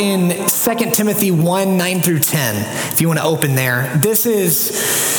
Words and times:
In 0.00 0.30
2 0.48 0.90
Timothy 0.92 1.30
1 1.30 1.76
9 1.76 2.00
through 2.00 2.20
10, 2.20 2.92
if 2.92 3.00
you 3.00 3.08
want 3.08 3.20
to 3.20 3.24
open 3.24 3.54
there. 3.54 3.94
This 3.96 4.24
is 4.24 5.09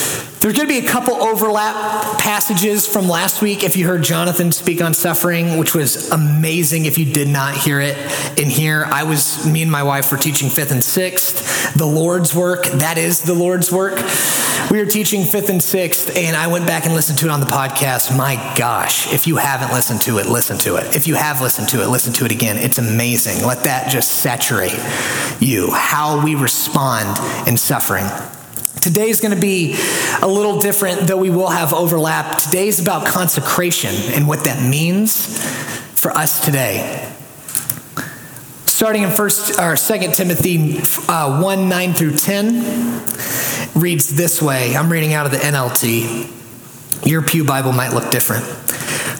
there's 0.41 0.55
going 0.55 0.67
to 0.67 0.81
be 0.81 0.83
a 0.83 0.89
couple 0.89 1.13
overlap 1.13 2.17
passages 2.17 2.87
from 2.87 3.07
last 3.07 3.43
week 3.43 3.63
if 3.63 3.77
you 3.77 3.85
heard 3.85 4.01
Jonathan 4.01 4.51
speak 4.51 4.81
on 4.81 4.95
suffering, 4.95 5.59
which 5.59 5.75
was 5.75 6.09
amazing 6.09 6.85
if 6.85 6.97
you 6.97 7.05
did 7.05 7.27
not 7.27 7.55
hear 7.55 7.79
it 7.79 7.95
in 8.39 8.49
here. 8.49 8.85
I 8.85 9.03
was, 9.03 9.45
me 9.45 9.61
and 9.61 9.71
my 9.71 9.83
wife 9.83 10.11
were 10.11 10.17
teaching 10.17 10.49
fifth 10.49 10.71
and 10.71 10.83
sixth, 10.83 11.75
the 11.75 11.85
Lord's 11.85 12.33
work. 12.33 12.65
That 12.65 12.97
is 12.97 13.21
the 13.21 13.35
Lord's 13.35 13.71
work. 13.71 13.97
We 14.71 14.79
were 14.79 14.87
teaching 14.87 15.25
fifth 15.25 15.49
and 15.49 15.61
sixth, 15.61 16.17
and 16.17 16.35
I 16.35 16.47
went 16.47 16.65
back 16.65 16.85
and 16.85 16.95
listened 16.95 17.19
to 17.19 17.27
it 17.27 17.31
on 17.31 17.39
the 17.39 17.45
podcast. 17.45 18.17
My 18.17 18.35
gosh, 18.57 19.13
if 19.13 19.27
you 19.27 19.35
haven't 19.35 19.71
listened 19.71 20.01
to 20.01 20.17
it, 20.17 20.25
listen 20.25 20.57
to 20.59 20.77
it. 20.77 20.95
If 20.95 21.07
you 21.07 21.13
have 21.13 21.41
listened 21.41 21.69
to 21.69 21.83
it, 21.83 21.87
listen 21.87 22.13
to 22.13 22.25
it 22.25 22.31
again. 22.31 22.57
It's 22.57 22.79
amazing. 22.79 23.45
Let 23.45 23.65
that 23.65 23.91
just 23.91 24.09
saturate 24.09 24.79
you, 25.39 25.69
how 25.71 26.23
we 26.25 26.33
respond 26.33 27.19
in 27.47 27.57
suffering. 27.57 28.05
Today 28.81 29.11
is 29.11 29.21
going 29.21 29.35
to 29.35 29.39
be 29.39 29.75
a 30.23 30.27
little 30.27 30.59
different, 30.59 31.01
though 31.01 31.17
we 31.17 31.29
will 31.29 31.49
have 31.49 31.71
overlap. 31.71 32.39
Today 32.39 32.67
is 32.67 32.79
about 32.79 33.05
consecration 33.05 33.93
and 34.13 34.27
what 34.27 34.45
that 34.45 34.67
means 34.67 35.37
for 35.93 36.09
us 36.09 36.43
today. 36.43 37.07
Starting 38.65 39.03
in 39.03 39.11
first 39.11 39.59
or 39.59 39.75
second 39.75 40.15
Timothy 40.15 40.79
uh, 41.07 41.39
1 41.39 41.69
9 41.69 41.93
through 41.93 42.15
10 42.15 43.03
reads 43.75 44.15
this 44.15 44.41
way. 44.41 44.75
I'm 44.75 44.91
reading 44.91 45.13
out 45.13 45.27
of 45.27 45.31
the 45.31 45.37
NLT. 45.37 46.40
Your 47.05 47.21
Pew 47.21 47.43
Bible 47.43 47.71
might 47.71 47.93
look 47.93 48.11
different. 48.11 48.45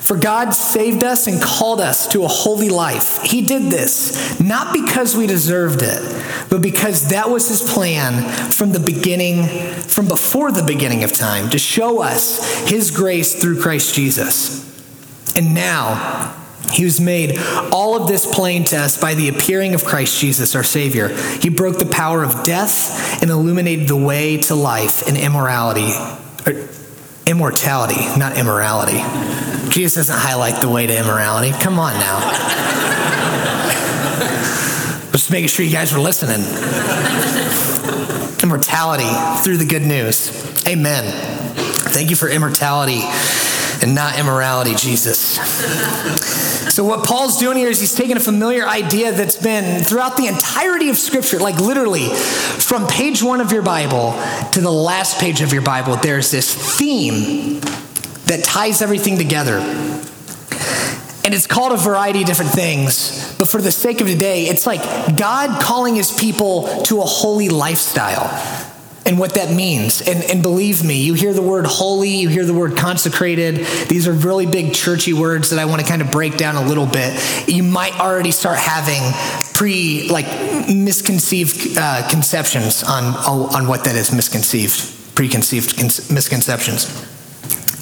For 0.02 0.16
God 0.16 0.50
saved 0.50 1.04
us 1.04 1.26
and 1.26 1.40
called 1.40 1.80
us 1.80 2.08
to 2.08 2.24
a 2.24 2.28
holy 2.28 2.68
life. 2.68 3.22
He 3.22 3.46
did 3.46 3.70
this 3.70 4.40
not 4.40 4.74
because 4.74 5.16
we 5.16 5.26
deserved 5.26 5.80
it, 5.82 6.02
but 6.50 6.60
because 6.60 7.10
that 7.10 7.30
was 7.30 7.48
His 7.48 7.62
plan 7.72 8.50
from 8.50 8.72
the 8.72 8.80
beginning, 8.80 9.46
from 9.82 10.08
before 10.08 10.50
the 10.50 10.64
beginning 10.64 11.04
of 11.04 11.12
time, 11.12 11.50
to 11.50 11.58
show 11.58 12.02
us 12.02 12.68
His 12.68 12.90
grace 12.90 13.40
through 13.40 13.62
Christ 13.62 13.94
Jesus. 13.94 14.68
And 15.36 15.54
now, 15.54 16.36
he 16.72 16.84
was 16.84 17.00
made 17.00 17.38
all 17.70 18.00
of 18.00 18.08
this 18.08 18.26
plain 18.26 18.64
to 18.64 18.76
us 18.78 19.00
by 19.00 19.14
the 19.14 19.28
appearing 19.28 19.74
of 19.74 19.84
Christ 19.84 20.20
Jesus, 20.20 20.54
our 20.54 20.64
Savior. 20.64 21.08
He 21.40 21.48
broke 21.48 21.78
the 21.78 21.86
power 21.86 22.22
of 22.22 22.42
death 22.44 23.22
and 23.22 23.30
illuminated 23.30 23.88
the 23.88 23.96
way 23.96 24.38
to 24.42 24.54
life 24.54 25.06
and 25.06 25.16
immorality. 25.16 25.92
Immortality, 27.26 28.00
not 28.18 28.36
immorality. 28.36 29.00
Jesus 29.70 30.08
doesn't 30.08 30.20
highlight 30.20 30.60
the 30.60 30.68
way 30.68 30.86
to 30.86 30.98
immorality. 30.98 31.52
Come 31.52 31.78
on 31.78 31.94
now. 31.94 32.20
Just 35.12 35.30
making 35.30 35.48
sure 35.48 35.64
you 35.64 35.72
guys 35.72 35.92
were 35.92 36.00
listening. 36.00 36.40
Immortality 38.42 39.08
through 39.42 39.58
the 39.58 39.66
good 39.66 39.82
news. 39.82 40.30
Amen. 40.66 41.04
Thank 41.92 42.10
you 42.10 42.16
for 42.16 42.28
immortality 42.28 43.02
and 43.82 43.94
not 43.94 44.18
immorality, 44.18 44.74
Jesus. 44.74 45.18
So, 46.72 46.84
what 46.84 47.06
Paul's 47.06 47.38
doing 47.38 47.56
here 47.56 47.68
is 47.68 47.80
he's 47.80 47.94
taking 47.94 48.16
a 48.16 48.20
familiar 48.20 48.66
idea 48.66 49.12
that's 49.12 49.36
been 49.36 49.82
throughout 49.82 50.16
the 50.16 50.26
entirety 50.26 50.88
of 50.88 50.96
Scripture, 50.96 51.38
like 51.38 51.58
literally 51.58 52.08
from 52.08 52.86
page 52.86 53.22
one 53.22 53.40
of 53.40 53.52
your 53.52 53.62
Bible 53.62 54.12
to 54.52 54.60
the 54.60 54.72
last 54.72 55.20
page 55.20 55.42
of 55.42 55.52
your 55.52 55.62
Bible, 55.62 55.96
there's 55.96 56.30
this 56.30 56.54
theme 56.78 57.60
that 58.26 58.44
ties 58.44 58.80
everything 58.80 59.18
together. 59.18 59.58
And 61.24 61.34
it's 61.34 61.46
called 61.46 61.72
a 61.72 61.76
variety 61.76 62.22
of 62.22 62.26
different 62.26 62.50
things. 62.50 63.36
But 63.38 63.48
for 63.48 63.60
the 63.60 63.70
sake 63.70 64.00
of 64.00 64.06
today, 64.06 64.46
it's 64.46 64.66
like 64.66 64.82
God 65.16 65.60
calling 65.60 65.94
his 65.94 66.10
people 66.10 66.82
to 66.84 67.00
a 67.00 67.04
holy 67.04 67.48
lifestyle 67.48 68.28
and 69.04 69.18
what 69.18 69.34
that 69.34 69.54
means. 69.54 70.00
And, 70.06 70.22
and 70.24 70.42
believe 70.42 70.84
me, 70.84 71.02
you 71.02 71.14
hear 71.14 71.32
the 71.32 71.42
word 71.42 71.66
holy, 71.66 72.10
you 72.10 72.28
hear 72.28 72.44
the 72.44 72.54
word 72.54 72.76
consecrated. 72.76 73.56
These 73.88 74.06
are 74.06 74.12
really 74.12 74.46
big 74.46 74.74
churchy 74.74 75.12
words 75.12 75.50
that 75.50 75.58
I 75.58 75.64
want 75.64 75.80
to 75.80 75.86
kind 75.86 76.02
of 76.02 76.10
break 76.10 76.36
down 76.36 76.56
a 76.56 76.64
little 76.64 76.86
bit. 76.86 77.48
You 77.48 77.62
might 77.62 77.98
already 77.98 78.30
start 78.30 78.58
having 78.58 79.02
pre, 79.54 80.08
like, 80.08 80.26
misconceived 80.68 81.76
uh, 81.76 82.08
conceptions 82.08 82.82
on, 82.84 83.04
on 83.04 83.66
what 83.66 83.84
that 83.84 83.96
is 83.96 84.12
misconceived, 84.12 85.14
preconceived 85.14 85.80
misconceptions. 86.12 87.08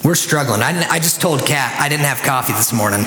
We're 0.02 0.14
struggling. 0.14 0.62
I, 0.62 0.88
I 0.88 0.98
just 0.98 1.20
told 1.20 1.44
Kat 1.44 1.78
I 1.78 1.88
didn't 1.90 2.06
have 2.06 2.22
coffee 2.22 2.54
this 2.54 2.72
morning. 2.72 3.00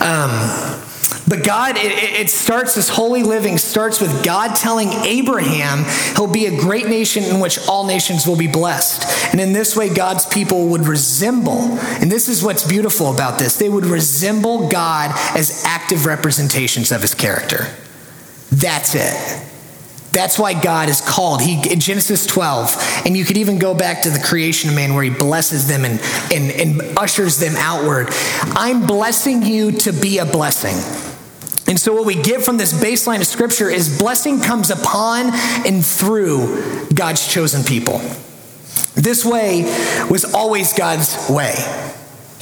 Um, 0.00 0.91
but 1.28 1.44
God, 1.44 1.76
it, 1.76 1.92
it, 1.92 2.30
starts, 2.30 2.74
this 2.74 2.88
holy 2.88 3.22
living 3.22 3.56
starts 3.56 4.00
with 4.00 4.24
God 4.24 4.56
telling 4.56 4.88
Abraham 4.88 5.84
he'll 6.16 6.32
be 6.32 6.46
a 6.46 6.60
great 6.60 6.86
nation 6.86 7.22
in 7.22 7.40
which 7.40 7.58
all 7.68 7.86
nations 7.86 8.26
will 8.26 8.36
be 8.36 8.48
blessed. 8.48 9.32
And 9.32 9.40
in 9.40 9.52
this 9.52 9.76
way, 9.76 9.92
God's 9.92 10.26
people 10.26 10.68
would 10.68 10.86
resemble, 10.86 11.60
and 11.60 12.10
this 12.10 12.28
is 12.28 12.42
what's 12.42 12.66
beautiful 12.66 13.14
about 13.14 13.38
this, 13.38 13.56
they 13.56 13.68
would 13.68 13.86
resemble 13.86 14.68
God 14.68 15.12
as 15.36 15.64
active 15.64 16.06
representations 16.06 16.90
of 16.90 17.02
his 17.02 17.14
character. 17.14 17.68
That's 18.50 18.94
it. 18.94 19.48
That's 20.12 20.38
why 20.38 20.60
God 20.60 20.90
is 20.90 21.00
called. 21.00 21.40
He 21.40 21.72
in 21.72 21.80
Genesis 21.80 22.26
12, 22.26 23.02
and 23.06 23.16
you 23.16 23.24
could 23.24 23.38
even 23.38 23.58
go 23.58 23.74
back 23.74 24.02
to 24.02 24.10
the 24.10 24.18
creation 24.18 24.68
of 24.68 24.76
man 24.76 24.92
where 24.92 25.04
he 25.04 25.08
blesses 25.08 25.66
them 25.66 25.86
and, 25.86 26.00
and, 26.30 26.50
and 26.50 26.98
ushers 26.98 27.38
them 27.38 27.54
outward. 27.56 28.08
I'm 28.42 28.86
blessing 28.86 29.42
you 29.42 29.72
to 29.72 29.92
be 29.92 30.18
a 30.18 30.26
blessing. 30.26 31.11
And 31.72 31.80
so, 31.80 31.94
what 31.94 32.04
we 32.04 32.16
get 32.16 32.44
from 32.44 32.58
this 32.58 32.74
baseline 32.74 33.22
of 33.22 33.26
scripture 33.26 33.70
is 33.70 33.98
blessing 33.98 34.40
comes 34.40 34.70
upon 34.70 35.30
and 35.66 35.82
through 35.82 36.84
God's 36.92 37.26
chosen 37.26 37.64
people. 37.64 37.96
This 38.94 39.24
way 39.24 39.62
was 40.10 40.34
always 40.34 40.74
God's 40.74 41.30
way. 41.30 41.54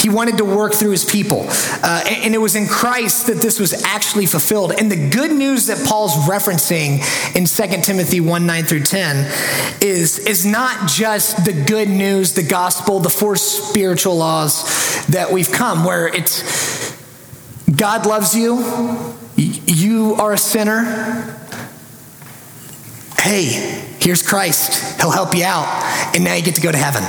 He 0.01 0.09
wanted 0.09 0.39
to 0.39 0.45
work 0.45 0.75
through 0.75 0.91
his 0.91 1.05
people. 1.05 1.47
Uh, 1.49 2.03
and 2.09 2.35
it 2.35 2.39
was 2.39 2.57
in 2.57 2.67
Christ 2.67 3.29
that 3.29 3.37
this 3.37 3.61
was 3.61 3.85
actually 3.85 4.27
fulfilled. 4.27 4.73
And 4.73 4.91
the 4.91 5.11
good 5.11 5.31
news 5.31 5.67
that 5.67 5.87
Paul's 5.87 6.17
referencing 6.29 6.99
in 7.37 7.45
2 7.45 7.83
Timothy 7.83 8.19
1 8.19 8.47
9 8.47 8.65
through 8.65 8.83
10 8.83 9.33
is, 9.81 10.19
is 10.19 10.45
not 10.45 10.89
just 10.89 11.45
the 11.45 11.53
good 11.53 11.89
news, 11.89 12.35
the 12.35 12.43
gospel, 12.43 12.99
the 12.99 13.11
four 13.11 13.37
spiritual 13.37 14.17
laws 14.17 15.07
that 15.07 15.31
we've 15.31 15.53
come, 15.53 15.85
where 15.85 16.09
it's 16.09 16.91
God 17.77 18.05
loves 18.07 18.35
you, 18.35 19.17
you 19.41 20.15
are 20.15 20.33
a 20.33 20.39
sinner. 20.39 20.83
Hey, 23.19 23.45
here's 24.01 24.23
Christ. 24.23 25.01
He'll 25.01 25.11
help 25.11 25.35
you 25.35 25.45
out. 25.45 25.67
And 26.15 26.25
now 26.25 26.35
you 26.35 26.43
get 26.43 26.55
to 26.57 26.61
go 26.61 26.73
to 26.73 26.79
heaven. 26.79 27.03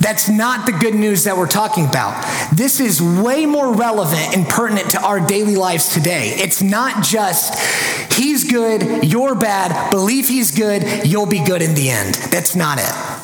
That's 0.00 0.28
not 0.28 0.66
the 0.66 0.72
good 0.72 0.94
news 0.94 1.24
that 1.24 1.36
we're 1.36 1.46
talking 1.46 1.86
about. 1.86 2.22
This 2.54 2.78
is 2.78 3.00
way 3.00 3.46
more 3.46 3.74
relevant 3.74 4.36
and 4.36 4.46
pertinent 4.46 4.90
to 4.90 5.00
our 5.00 5.18
daily 5.18 5.56
lives 5.56 5.94
today. 5.94 6.28
It's 6.36 6.60
not 6.60 7.02
just, 7.02 8.12
he's 8.12 8.50
good, 8.50 9.04
you're 9.04 9.34
bad, 9.34 9.90
believe 9.90 10.28
he's 10.28 10.54
good, 10.54 11.06
you'll 11.06 11.24
be 11.24 11.42
good 11.42 11.62
in 11.62 11.74
the 11.74 11.88
end. 11.88 12.16
That's 12.30 12.54
not 12.54 12.78
it. 12.78 13.20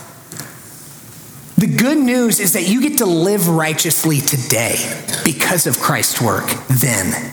The 1.58 1.66
good 1.66 1.98
news 1.98 2.40
is 2.40 2.54
that 2.54 2.66
you 2.66 2.80
get 2.80 2.96
to 2.98 3.06
live 3.06 3.48
righteously 3.48 4.20
today 4.20 4.76
because 5.22 5.66
of 5.66 5.78
Christ's 5.78 6.22
work 6.22 6.46
then. 6.70 7.30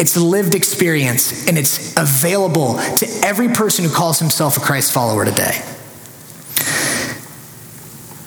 It's 0.00 0.16
a 0.16 0.24
lived 0.24 0.54
experience 0.54 1.46
and 1.46 1.58
it's 1.58 1.94
available 1.96 2.76
to 2.96 3.20
every 3.22 3.48
person 3.48 3.84
who 3.84 3.90
calls 3.90 4.18
himself 4.18 4.56
a 4.56 4.60
Christ 4.60 4.92
follower 4.92 5.26
today. 5.26 5.62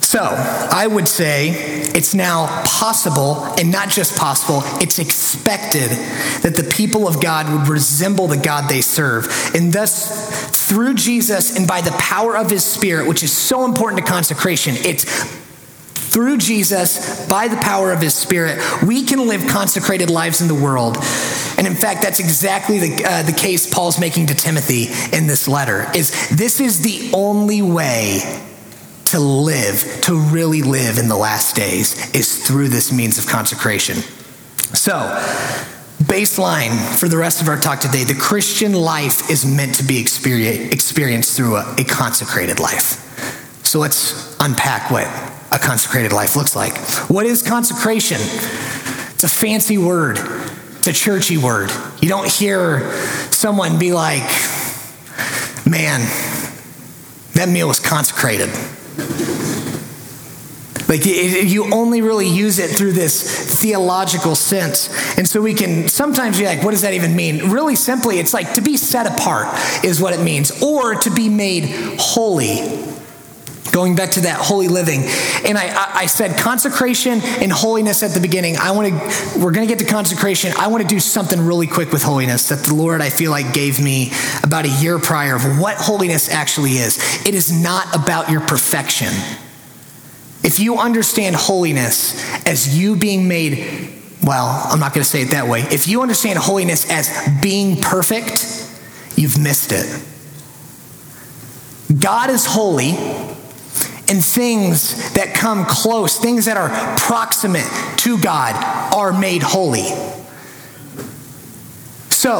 So, 0.02 0.20
I 0.22 0.86
would 0.86 1.08
say 1.08 1.50
it's 1.50 2.14
now 2.14 2.46
possible, 2.66 3.46
and 3.58 3.72
not 3.72 3.90
just 3.90 4.16
possible, 4.16 4.62
it's 4.80 5.00
expected 5.00 5.90
that 6.44 6.54
the 6.56 6.70
people 6.72 7.08
of 7.08 7.20
God 7.20 7.52
would 7.52 7.68
resemble 7.68 8.28
the 8.28 8.38
God 8.38 8.70
they 8.70 8.82
serve. 8.82 9.26
And 9.56 9.74
thus, 9.74 10.52
through 10.68 10.94
Jesus 10.94 11.58
and 11.58 11.68
by 11.68 11.82
the 11.82 11.94
power 11.94 12.38
of 12.38 12.52
his 12.52 12.64
spirit, 12.64 13.08
which 13.08 13.24
is 13.24 13.32
so 13.32 13.66
important 13.66 14.06
to 14.06 14.12
consecration. 14.12 14.76
It's 14.78 15.04
through 16.14 16.38
Jesus, 16.38 17.28
by 17.28 17.48
the 17.48 17.58
power 17.58 17.92
of 17.92 18.00
his 18.00 18.14
spirit, 18.14 18.62
we 18.84 19.04
can 19.04 19.28
live 19.28 19.48
consecrated 19.48 20.12
lives 20.12 20.42
in 20.42 20.48
the 20.48 20.54
world. 20.54 20.98
And 21.58 21.66
in 21.66 21.74
fact, 21.74 22.04
that's 22.04 22.20
exactly 22.20 22.78
the, 22.78 23.04
uh, 23.04 23.24
the 23.24 23.34
case 23.34 23.74
Paul's 23.74 24.00
making 24.00 24.28
to 24.28 24.36
Timothy 24.36 24.86
in 25.16 25.26
this 25.26 25.48
letter 25.48 25.88
is 25.96 26.30
this 26.30 26.60
is 26.60 26.82
the 26.82 27.12
only 27.16 27.64
way 27.64 28.42
to 29.06 29.20
live, 29.20 30.02
to 30.04 30.16
really 30.16 30.62
live 30.62 31.00
in 31.00 31.08
the 31.08 31.18
last 31.18 31.56
days, 31.56 32.14
is 32.16 32.46
through 32.46 32.70
this 32.70 32.92
means 32.92 33.18
of 33.18 33.26
consecration. 33.26 33.96
So, 34.76 34.94
baseline 36.04 36.78
for 37.00 37.08
the 37.08 37.18
rest 37.18 37.42
of 37.42 37.48
our 37.48 37.58
talk 37.58 37.80
today 37.80 38.04
the 38.04 38.14
Christian 38.14 38.74
life 38.74 39.30
is 39.30 39.46
meant 39.46 39.76
to 39.76 39.84
be 39.84 40.00
experienced 40.00 41.38
through 41.38 41.56
a, 41.56 41.76
a 41.80 41.84
consecrated 41.84 42.60
life. 42.60 43.66
So, 43.66 43.80
let's 43.80 44.36
unpack 44.40 44.92
what 44.92 45.33
a 45.54 45.60
consecrated 45.60 46.12
life 46.12 46.36
looks 46.36 46.56
like. 46.56 46.76
What 47.10 47.26
is 47.26 47.42
consecration? 47.44 48.18
It's 48.20 49.24
a 49.24 49.30
fancy 49.30 49.78
word, 49.78 50.18
it's 50.78 50.88
a 50.88 50.94
churchy 50.94 51.38
word. 51.38 51.72
You 52.02 52.10
don't 52.10 52.30
hear 52.30 52.92
someone 53.32 53.80
be 53.80 53.94
like, 53.94 54.30
man, 55.66 56.02
that 57.34 57.50
meal 57.50 57.68
was 57.68 57.80
consecrated. 57.80 58.50
Like 60.90 61.06
you 61.06 61.74
only 61.74 62.02
really 62.02 62.28
use 62.28 62.60
it 62.60 62.70
through 62.70 62.92
this 62.92 63.60
theological 63.60 64.36
sense. 64.36 65.18
And 65.18 65.28
so 65.28 65.42
we 65.42 65.54
can 65.54 65.88
sometimes 65.88 66.38
be 66.38 66.46
like, 66.46 66.62
what 66.62 66.72
does 66.72 66.82
that 66.82 66.94
even 66.94 67.16
mean? 67.16 67.50
Really 67.50 67.76
simply, 67.76 68.20
it's 68.20 68.34
like 68.34 68.54
to 68.56 68.62
be 68.62 68.78
set 68.78 69.08
apart 69.08 69.48
is 69.84 70.02
what 70.02 70.14
it 70.14 70.24
means, 70.24 70.62
or 70.62 70.96
to 70.96 71.10
be 71.10 71.30
made 71.30 71.98
holy. 71.98 72.93
Going 73.74 73.96
back 73.96 74.12
to 74.12 74.22
that 74.22 74.40
holy 74.40 74.68
living. 74.68 75.02
And 75.44 75.58
I, 75.58 75.94
I 75.94 76.06
said 76.06 76.40
consecration 76.40 77.22
and 77.22 77.52
holiness 77.52 78.04
at 78.04 78.12
the 78.12 78.20
beginning. 78.20 78.56
I 78.56 78.72
want 78.72 78.88
to, 78.88 79.40
we're 79.40 79.52
going 79.52 79.68
to 79.68 79.76
get 79.76 79.80
to 79.80 79.92
consecration. 79.92 80.54
I 80.58 80.68
want 80.68 80.84
to 80.84 80.88
do 80.88 81.00
something 81.00 81.42
really 81.42 81.66
quick 81.66 81.92
with 81.92 82.04
holiness 82.04 82.50
that 82.50 82.60
the 82.60 82.76
Lord, 82.76 83.02
I 83.02 83.10
feel 83.10 83.32
like, 83.32 83.52
gave 83.52 83.84
me 83.84 84.12
about 84.44 84.66
a 84.66 84.70
year 84.70 85.00
prior 85.00 85.36
of 85.36 85.60
what 85.60 85.78
holiness 85.78 86.30
actually 86.30 86.74
is. 86.74 87.00
It 87.26 87.34
is 87.34 87.52
not 87.52 87.94
about 87.96 88.30
your 88.30 88.42
perfection. 88.42 89.12
If 90.44 90.60
you 90.60 90.78
understand 90.78 91.36
holiness 91.36 92.16
as 92.46 92.78
you 92.78 92.96
being 92.96 93.28
made, 93.28 93.92
well, 94.22 94.68
I'm 94.70 94.80
not 94.80 94.94
going 94.94 95.04
to 95.04 95.10
say 95.10 95.24
it 95.24 95.32
that 95.32 95.48
way. 95.48 95.62
If 95.62 95.88
you 95.88 96.04
understand 96.04 96.38
holiness 96.38 96.90
as 96.92 97.10
being 97.42 97.82
perfect, 97.82 98.46
you've 99.16 99.42
missed 99.42 99.72
it. 99.72 100.06
God 102.00 102.30
is 102.30 102.46
holy, 102.46 102.92
and 104.10 104.24
things 104.24 105.14
that 105.14 105.34
come 105.34 105.66
close, 105.66 106.18
things 106.18 106.46
that 106.46 106.58
are 106.58 106.70
proximate 106.98 107.68
to 107.98 108.18
God, 108.20 108.54
are 108.94 109.18
made 109.18 109.42
holy. 109.42 109.90
So, 112.10 112.40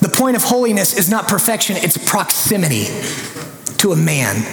the 0.00 0.08
point 0.08 0.36
of 0.36 0.42
holiness 0.42 0.98
is 0.98 1.10
not 1.10 1.28
perfection, 1.28 1.76
it's 1.76 1.98
proximity 1.98 2.86
to 3.78 3.92
a 3.92 3.96
man, 3.96 4.44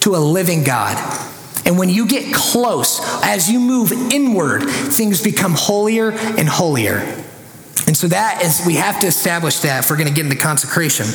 to 0.00 0.14
a 0.14 0.18
living 0.18 0.64
God. 0.64 0.96
And 1.64 1.78
when 1.78 1.88
you 1.88 2.06
get 2.06 2.34
close, 2.34 3.00
as 3.22 3.50
you 3.50 3.60
move 3.60 3.92
inward, 3.92 4.64
things 4.64 5.22
become 5.22 5.52
holier 5.54 6.10
and 6.10 6.48
holier. 6.48 6.98
And 7.86 7.96
so 7.96 8.08
that 8.08 8.42
is, 8.42 8.64
we 8.66 8.74
have 8.74 9.00
to 9.00 9.06
establish 9.06 9.60
that 9.60 9.84
if 9.84 9.90
we're 9.90 9.96
going 9.96 10.08
to 10.08 10.14
get 10.14 10.24
into 10.24 10.38
consecration. 10.38 11.06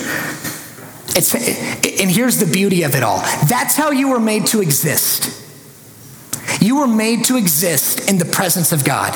It's, 1.17 1.33
and 1.33 2.11
here's 2.11 2.37
the 2.37 2.45
beauty 2.45 2.83
of 2.83 2.93
it 2.93 3.01
all 3.01 3.17
that's 3.47 3.75
how 3.75 3.89
you 3.89 4.09
were 4.09 4.19
made 4.19 4.45
to 4.47 4.61
exist. 4.61 5.33
You 6.61 6.77
were 6.77 6.87
made 6.87 7.25
to 7.25 7.37
exist 7.37 8.09
in 8.09 8.19
the 8.19 8.25
presence 8.25 8.71
of 8.71 8.85
God. 8.85 9.13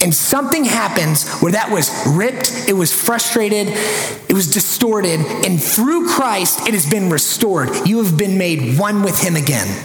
And 0.00 0.14
something 0.14 0.64
happens 0.64 1.28
where 1.40 1.52
that 1.52 1.70
was 1.70 1.90
ripped, 2.06 2.68
it 2.68 2.72
was 2.72 2.94
frustrated, 2.94 3.66
it 3.68 4.32
was 4.32 4.50
distorted, 4.50 5.20
and 5.44 5.62
through 5.62 6.08
Christ 6.08 6.66
it 6.66 6.74
has 6.74 6.88
been 6.88 7.10
restored. 7.10 7.70
You 7.86 8.02
have 8.02 8.16
been 8.16 8.38
made 8.38 8.78
one 8.78 9.02
with 9.02 9.20
Him 9.20 9.36
again. 9.36 9.84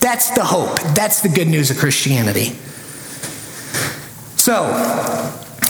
That's 0.00 0.30
the 0.30 0.44
hope. 0.44 0.78
That's 0.94 1.22
the 1.22 1.28
good 1.28 1.48
news 1.48 1.70
of 1.70 1.78
Christianity. 1.78 2.56
So, 4.36 4.66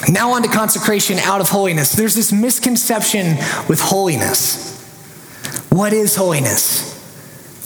now 0.09 0.33
on 0.33 0.43
to 0.43 0.49
consecration 0.49 1.19
out 1.19 1.41
of 1.41 1.49
holiness. 1.49 1.93
There's 1.93 2.15
this 2.15 2.33
misconception 2.33 3.37
with 3.69 3.81
holiness. 3.81 4.77
What 5.71 5.93
is 5.93 6.17
holiness? 6.17 6.95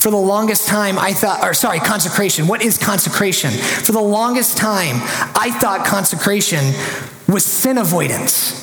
For 0.00 0.10
the 0.10 0.16
longest 0.16 0.66
time, 0.66 0.98
I 0.98 1.12
thought, 1.12 1.44
or 1.44 1.54
sorry, 1.54 1.78
consecration. 1.78 2.48
What 2.48 2.62
is 2.62 2.76
consecration? 2.76 3.50
For 3.50 3.92
the 3.92 4.00
longest 4.00 4.56
time, 4.56 4.96
I 5.36 5.56
thought 5.60 5.86
consecration 5.86 6.74
was 7.28 7.44
sin 7.44 7.78
avoidance. 7.78 8.58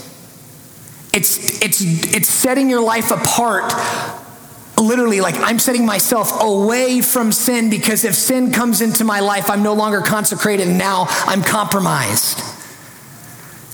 It's, 1.14 1.62
it's, 1.62 1.82
it's 1.82 2.30
setting 2.30 2.70
your 2.70 2.82
life 2.82 3.12
apart 3.12 3.72
literally 4.80 5.20
like 5.22 5.36
I'm 5.36 5.60
setting 5.60 5.86
myself 5.86 6.42
away 6.42 7.02
from 7.02 7.32
sin 7.32 7.70
because 7.70 8.06
if 8.06 8.16
sin 8.16 8.52
comes 8.52 8.82
into 8.82 9.04
my 9.04 9.20
life, 9.20 9.50
I'm 9.50 9.64
no 9.64 9.74
longer 9.74 10.02
consecrated 10.02 10.68
and 10.68 10.78
now 10.78 11.06
I'm 11.26 11.42
compromised. 11.42 12.42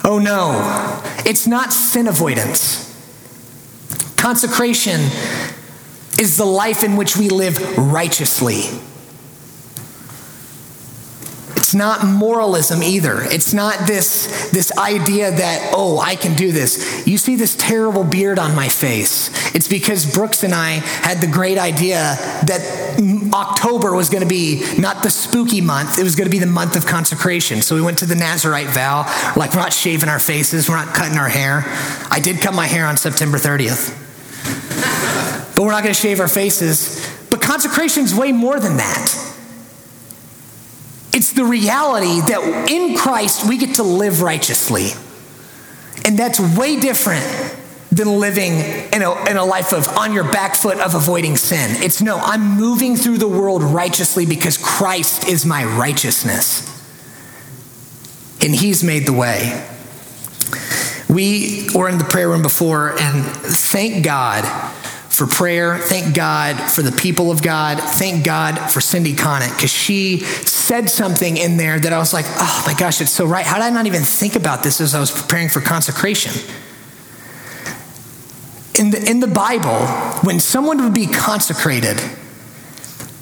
Oh 0.08 0.20
no, 0.20 1.02
it's 1.26 1.48
not 1.48 1.74
sin 1.74 2.08
avoidance. 2.08 2.86
Consecration 4.18 5.02
is 6.20 6.38
the 6.38 6.46
life 6.46 6.84
in 6.84 6.96
which 6.96 7.18
we 7.18 7.30
live 7.30 7.78
righteously. 7.78 8.66
It's 11.58 11.74
not 11.74 12.06
moralism 12.06 12.84
either. 12.84 13.22
It's 13.22 13.52
not 13.52 13.88
this, 13.88 14.52
this 14.52 14.72
idea 14.78 15.32
that, 15.32 15.72
oh, 15.74 15.98
I 16.00 16.16
can 16.16 16.36
do 16.36 16.52
this. 16.52 17.08
You 17.08 17.18
see 17.18 17.36
this 17.36 17.56
terrible 17.56 18.04
beard 18.04 18.38
on 18.38 18.54
my 18.54 18.70
face. 18.70 19.32
It's 19.56 19.68
because 19.68 20.06
Brooks 20.14 20.44
and 20.44 20.54
I 20.54 20.74
had 20.74 21.22
the 21.22 21.28
great 21.28 21.58
idea 21.58 22.18
that 22.46 23.00
October 23.36 23.94
was 23.94 24.10
going 24.10 24.24
to 24.24 24.30
be 24.30 24.64
not 24.80 25.04
the 25.04 25.12
spooky 25.12 25.60
month, 25.60 26.00
it 26.00 26.04
was 26.04 26.16
going 26.16 26.26
to 26.26 26.32
be 26.32 26.40
the 26.40 26.46
month 26.46 26.76
of 26.76 26.86
consecration. 26.86 27.62
So 27.62 27.76
we 27.76 27.82
went 27.82 27.98
to 28.00 28.06
the 28.06 28.16
Nazarite 28.16 28.68
vow. 28.68 29.04
Like, 29.36 29.54
we're 29.54 29.60
not 29.60 29.74
shaving 29.74 30.08
our 30.08 30.20
faces, 30.20 30.70
we're 30.70 30.78
not 30.78 30.96
cutting 30.96 31.18
our 31.18 31.28
hair. 31.28 31.64
I 32.10 32.20
did 32.24 32.42
cut 32.42 32.54
my 32.54 32.66
hair 32.66 32.86
on 32.86 32.98
September 32.98 33.38
30th. 33.38 34.02
But 35.56 35.64
we're 35.64 35.72
not 35.72 35.84
going 35.84 35.94
to 35.94 36.02
shave 36.02 36.20
our 36.20 36.28
faces. 36.28 37.06
But 37.30 37.42
consecration's 37.42 38.16
way 38.16 38.32
more 38.32 38.60
than 38.60 38.78
that. 38.78 39.12
It's 41.14 41.34
the 41.34 41.46
reality 41.46 42.22
that 42.22 42.70
in 42.70 42.98
Christ 42.98 43.48
we 43.48 43.58
get 43.58 43.76
to 43.76 43.84
live 43.84 44.22
righteously. 44.22 44.90
And 46.06 46.18
that's 46.18 46.40
way 46.58 46.80
different 46.80 47.26
than 47.96 48.20
living 48.20 48.54
in 48.94 49.02
a, 49.02 49.30
in 49.30 49.38
a 49.38 49.46
life 49.46 49.72
of 49.72 49.88
on 49.90 50.12
your 50.12 50.26
back 50.26 50.56
foot 50.56 50.80
of 50.80 50.96
avoiding 50.96 51.38
sin. 51.38 51.82
It's 51.82 52.02
no, 52.02 52.18
I'm 52.18 52.58
moving 52.58 52.96
through 52.96 53.20
the 53.20 53.28
world 53.28 53.64
righteously 53.64 54.26
because 54.26 54.58
Christ 54.58 55.28
is 55.28 55.46
my 55.46 55.64
righteousness. 55.64 56.72
And 58.44 58.54
He's 58.54 58.84
made 58.84 59.08
the 59.08 59.14
way. 59.14 59.66
We 61.08 61.70
were 61.74 61.88
in 61.88 61.98
the 61.98 62.04
prayer 62.04 62.30
room 62.30 62.42
before, 62.42 63.00
and 63.00 63.24
thank 63.24 64.04
God 64.04 64.44
for 65.10 65.26
prayer. 65.26 65.78
Thank 65.78 66.14
God 66.14 66.58
for 66.70 66.82
the 66.82 66.92
people 66.92 67.32
of 67.32 67.42
God. 67.42 67.80
Thank 67.80 68.26
God 68.26 68.58
for 68.70 68.82
Cindy 68.82 69.16
Conant 69.16 69.54
because 69.56 69.72
she 69.72 70.20
said 70.20 70.90
something 70.90 71.38
in 71.38 71.56
there 71.56 71.80
that 71.80 71.94
I 71.94 71.98
was 72.00 72.14
like, 72.14 72.26
oh 72.28 72.64
my 72.66 72.74
gosh, 72.74 73.00
it's 73.00 73.12
so 73.12 73.26
right. 73.26 73.46
How 73.46 73.56
did 73.56 73.64
I 73.64 73.70
not 73.70 73.86
even 73.86 74.04
think 74.04 74.36
about 74.36 74.62
this 74.62 74.82
as 74.82 74.94
I 74.94 75.00
was 75.00 75.12
preparing 75.12 75.48
for 75.48 75.62
consecration? 75.62 76.34
In 78.78 78.92
the, 78.92 79.10
in 79.10 79.20
the 79.20 79.28
Bible, 79.28 79.88
when 80.24 80.40
someone 80.40 80.84
would 80.84 80.94
be 80.94 81.08
consecrated, 81.08 81.98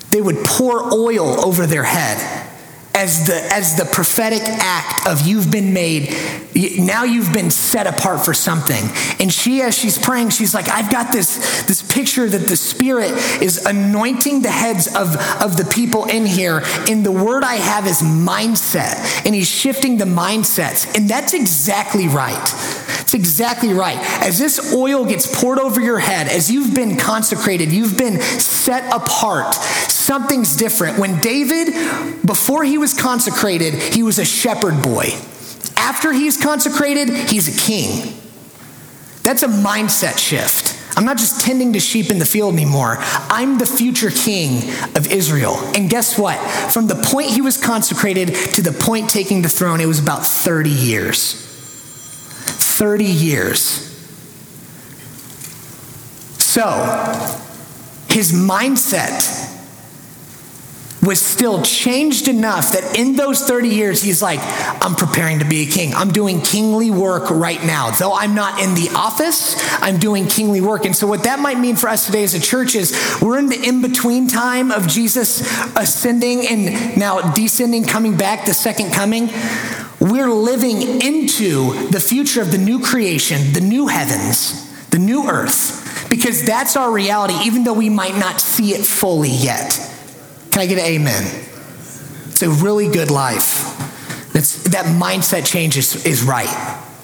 they 0.09 0.21
would 0.21 0.43
pour 0.45 0.93
oil 0.93 1.45
over 1.45 1.65
their 1.65 1.83
head 1.83 2.32
as 2.95 3.25
the 3.25 3.35
as 3.53 3.75
the 3.75 3.85
prophetic 3.85 4.41
act 4.43 5.07
of 5.07 5.25
you've 5.25 5.51
been 5.51 5.73
made 5.73 6.13
now 6.77 7.03
you've 7.03 7.33
been 7.33 7.49
set 7.49 7.87
apart 7.87 8.23
for 8.23 8.33
something. 8.33 8.83
And 9.19 9.33
she 9.33 9.61
as 9.61 9.75
she's 9.75 9.97
praying 9.97 10.29
she's 10.29 10.53
like 10.53 10.67
i've 10.69 10.91
got 10.91 11.11
this 11.11 11.63
this 11.63 11.81
picture 11.81 12.29
that 12.29 12.47
the 12.47 12.55
spirit 12.55 13.11
is 13.41 13.65
anointing 13.65 14.41
the 14.43 14.51
heads 14.51 14.87
of 14.87 15.15
of 15.41 15.57
the 15.57 15.67
people 15.73 16.05
in 16.05 16.25
here 16.25 16.61
and 16.87 17.05
the 17.05 17.11
word 17.11 17.43
i 17.43 17.55
have 17.55 17.87
is 17.87 18.01
mindset. 18.01 19.25
And 19.25 19.33
he's 19.33 19.49
shifting 19.49 19.97
the 19.97 20.05
mindsets 20.05 20.95
and 20.95 21.09
that's 21.09 21.33
exactly 21.33 22.07
right. 22.07 22.53
It's 23.01 23.13
exactly 23.13 23.73
right. 23.73 23.97
As 24.21 24.39
this 24.39 24.73
oil 24.73 25.05
gets 25.05 25.41
poured 25.41 25.59
over 25.59 25.81
your 25.81 25.99
head 25.99 26.27
as 26.27 26.51
you've 26.51 26.75
been 26.75 26.97
consecrated 26.97 27.71
you've 27.71 27.97
been 27.97 28.21
set 28.21 28.93
apart 28.93 29.55
something's 30.03 30.55
different 30.55 30.99
when 30.99 31.19
david 31.21 31.73
before 32.25 32.63
he 32.63 32.77
was 32.77 32.93
consecrated, 32.93 33.73
he 33.73 34.03
was 34.03 34.17
a 34.17 34.25
shepherd 34.25 34.81
boy. 34.81 35.09
After 35.75 36.13
he's 36.13 36.41
consecrated, 36.41 37.09
he's 37.09 37.47
a 37.47 37.59
king. 37.59 38.13
That's 39.23 39.43
a 39.43 39.47
mindset 39.47 40.17
shift. 40.17 40.79
I'm 40.97 41.05
not 41.05 41.17
just 41.17 41.41
tending 41.41 41.73
to 41.73 41.79
sheep 41.79 42.11
in 42.11 42.19
the 42.19 42.25
field 42.25 42.53
anymore. 42.53 42.97
I'm 42.99 43.57
the 43.57 43.65
future 43.65 44.11
king 44.11 44.69
of 44.95 45.11
Israel. 45.11 45.55
And 45.75 45.89
guess 45.89 46.17
what? 46.17 46.37
From 46.71 46.87
the 46.87 46.95
point 46.95 47.31
he 47.31 47.41
was 47.41 47.57
consecrated 47.57 48.35
to 48.53 48.61
the 48.61 48.71
point 48.71 49.09
taking 49.09 49.41
the 49.41 49.49
throne, 49.49 49.81
it 49.81 49.85
was 49.85 49.99
about 49.99 50.25
30 50.25 50.69
years. 50.69 51.33
30 51.33 53.05
years. 53.05 53.59
So, 56.37 56.61
his 58.09 58.31
mindset 58.31 59.52
was 61.03 61.21
still 61.21 61.61
changed 61.61 62.27
enough 62.27 62.71
that 62.71 62.97
in 62.97 63.15
those 63.15 63.41
30 63.41 63.67
years, 63.67 64.01
he's 64.01 64.21
like, 64.21 64.39
I'm 64.81 64.95
preparing 64.95 65.39
to 65.39 65.45
be 65.45 65.67
a 65.67 65.71
king. 65.71 65.93
I'm 65.93 66.11
doing 66.11 66.41
kingly 66.41 66.91
work 66.91 67.29
right 67.29 67.63
now. 67.63 67.91
Though 67.91 68.13
I'm 68.13 68.35
not 68.35 68.61
in 68.61 68.73
the 68.73 68.89
office, 68.95 69.55
I'm 69.81 69.99
doing 69.99 70.27
kingly 70.27 70.61
work. 70.61 70.85
And 70.85 70.95
so, 70.95 71.05
what 71.05 71.23
that 71.23 71.39
might 71.39 71.59
mean 71.59 71.75
for 71.75 71.89
us 71.89 72.05
today 72.05 72.23
as 72.23 72.33
a 72.33 72.39
church 72.39 72.75
is 72.75 73.17
we're 73.21 73.37
in 73.37 73.47
the 73.47 73.61
in 73.61 73.81
between 73.81 74.27
time 74.27 74.71
of 74.71 74.87
Jesus 74.87 75.41
ascending 75.75 76.47
and 76.47 76.97
now 76.97 77.33
descending, 77.33 77.83
coming 77.83 78.15
back, 78.15 78.45
the 78.45 78.53
second 78.53 78.93
coming. 78.93 79.29
We're 79.99 80.31
living 80.31 81.01
into 81.01 81.87
the 81.89 81.99
future 81.99 82.41
of 82.41 82.51
the 82.51 82.57
new 82.57 82.81
creation, 82.81 83.53
the 83.53 83.61
new 83.61 83.87
heavens, 83.87 84.69
the 84.89 84.99
new 84.99 85.29
earth, 85.29 86.09
because 86.09 86.43
that's 86.43 86.75
our 86.75 86.91
reality, 86.91 87.35
even 87.45 87.63
though 87.63 87.73
we 87.73 87.89
might 87.89 88.15
not 88.17 88.41
see 88.41 88.73
it 88.73 88.85
fully 88.85 89.29
yet. 89.29 89.92
Can 90.53 90.61
I 90.61 90.67
get 90.67 90.77
an 90.77 90.85
amen? 90.85 91.23
It's 92.27 92.43
a 92.43 92.49
really 92.51 92.87
good 92.87 93.09
life. 93.09 93.75
That's, 94.33 94.61
that 94.65 94.85
mindset 94.85 95.47
change 95.47 95.77
is, 95.77 96.05
is 96.05 96.21
right. 96.21 96.47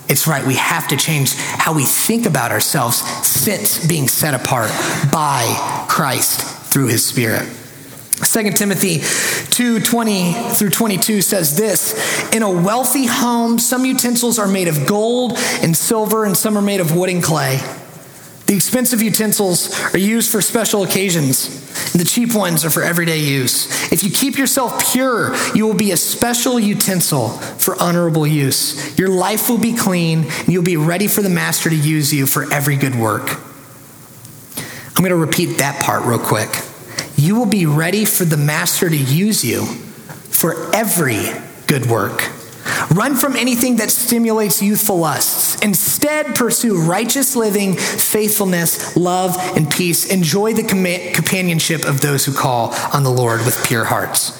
It's 0.08 0.28
right. 0.28 0.46
We 0.46 0.54
have 0.54 0.88
to 0.90 0.96
change 0.96 1.34
how 1.34 1.74
we 1.74 1.84
think 1.84 2.28
about 2.28 2.52
ourselves 2.52 2.98
since 3.26 3.88
being 3.88 4.08
set 4.08 4.36
apart 4.36 4.70
by 5.12 5.86
Christ 5.90 6.42
through 6.72 6.90
his 6.90 7.04
Spirit. 7.04 7.50
2 8.22 8.52
Timothy 8.52 9.00
2 9.50 9.80
20 9.80 10.34
through 10.54 10.70
22 10.70 11.24
says 11.24 11.58
this 11.58 12.32
In 12.32 12.44
a 12.44 12.52
wealthy 12.52 13.08
home, 13.08 13.58
some 13.58 13.84
utensils 13.84 14.38
are 14.38 14.48
made 14.48 14.68
of 14.68 14.86
gold 14.86 15.34
and 15.64 15.76
silver, 15.76 16.24
and 16.24 16.38
some 16.38 16.56
are 16.56 16.62
made 16.62 16.82
of 16.82 16.96
wood 16.96 17.10
and 17.10 17.24
clay. 17.24 17.58
The 18.46 18.56
expensive 18.56 19.02
utensils 19.02 19.74
are 19.94 20.00
used 20.00 20.32
for 20.32 20.42
special 20.42 20.84
occasions, 20.84 21.69
the 22.00 22.06
cheap 22.06 22.34
ones 22.34 22.64
are 22.64 22.70
for 22.70 22.82
everyday 22.82 23.20
use. 23.20 23.92
If 23.92 24.04
you 24.04 24.10
keep 24.10 24.38
yourself 24.38 24.92
pure, 24.92 25.36
you 25.54 25.68
will 25.68 25.76
be 25.76 25.92
a 25.92 25.98
special 25.98 26.60
utensil 26.60 27.30
for 27.30 27.76
honorable 27.82 28.26
use. 28.26 28.98
Your 28.98 29.10
life 29.10 29.50
will 29.50 29.58
be 29.58 29.76
clean, 29.76 30.24
and 30.24 30.48
you'll 30.48 30.64
be 30.64 30.78
ready 30.78 31.08
for 31.08 31.22
the 31.22 31.30
master 31.30 31.70
to 31.70 31.76
use 31.76 32.14
you 32.14 32.26
for 32.26 32.52
every 32.54 32.78
good 32.78 32.96
work. 32.96 33.30
I'm 34.56 35.04
going 35.04 35.10
to 35.10 35.16
repeat 35.16 35.58
that 35.58 35.82
part 35.84 36.06
real 36.06 36.20
quick. 36.20 36.50
You 37.16 37.36
will 37.36 37.46
be 37.46 37.66
ready 37.66 38.06
for 38.06 38.24
the 38.24 38.38
master 38.38 38.90
to 38.90 38.98
use 38.98 39.44
you 39.44 39.66
for 39.66 40.74
every 40.74 41.26
good 41.68 41.86
work. 41.86 42.22
Run 42.92 43.16
from 43.16 43.36
anything 43.36 43.78
that 43.78 43.92
stimulates 43.92 44.62
youthful 44.62 45.00
lusts. 45.00 45.62
Instead, 45.62 46.36
pursue 46.36 46.82
righteous 46.82 47.36
living, 47.36 47.76
faithfulness, 47.76 48.96
love, 48.96 49.36
and 49.56 49.70
peace. 49.70 50.12
Enjoy 50.12 50.54
the 50.54 50.64
companionship 50.64 51.86
of 51.86 52.02
those 52.02 52.26
who 52.26 52.34
call 52.34 52.74
on 52.94 53.04
the 53.04 53.10
Lord 53.10 53.46
with 53.46 53.64
pure 53.66 53.86
hearts. 53.86 54.38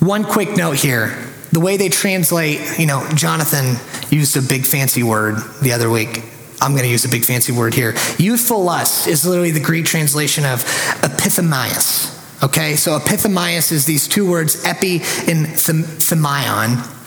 One 0.00 0.24
quick 0.24 0.56
note 0.56 0.78
here 0.78 1.28
the 1.52 1.60
way 1.60 1.76
they 1.76 1.90
translate, 1.90 2.78
you 2.78 2.86
know, 2.86 3.06
Jonathan 3.14 3.76
used 4.10 4.36
a 4.36 4.42
big 4.42 4.66
fancy 4.66 5.02
word 5.02 5.36
the 5.60 5.72
other 5.72 5.90
week. 5.90 6.24
I'm 6.62 6.72
going 6.72 6.84
to 6.84 6.88
use 6.88 7.04
a 7.04 7.10
big 7.10 7.24
fancy 7.24 7.52
word 7.52 7.74
here. 7.74 7.94
Youthful 8.18 8.64
lust 8.64 9.06
is 9.06 9.26
literally 9.26 9.50
the 9.50 9.60
Greek 9.60 9.84
translation 9.84 10.44
of 10.46 10.64
epithymias. 11.02 12.18
Okay, 12.42 12.76
so 12.76 12.98
epithymias 12.98 13.70
is 13.70 13.84
these 13.84 14.08
two 14.08 14.28
words, 14.28 14.64
epi 14.64 14.96
and 15.28 15.46
themion. 15.46 17.01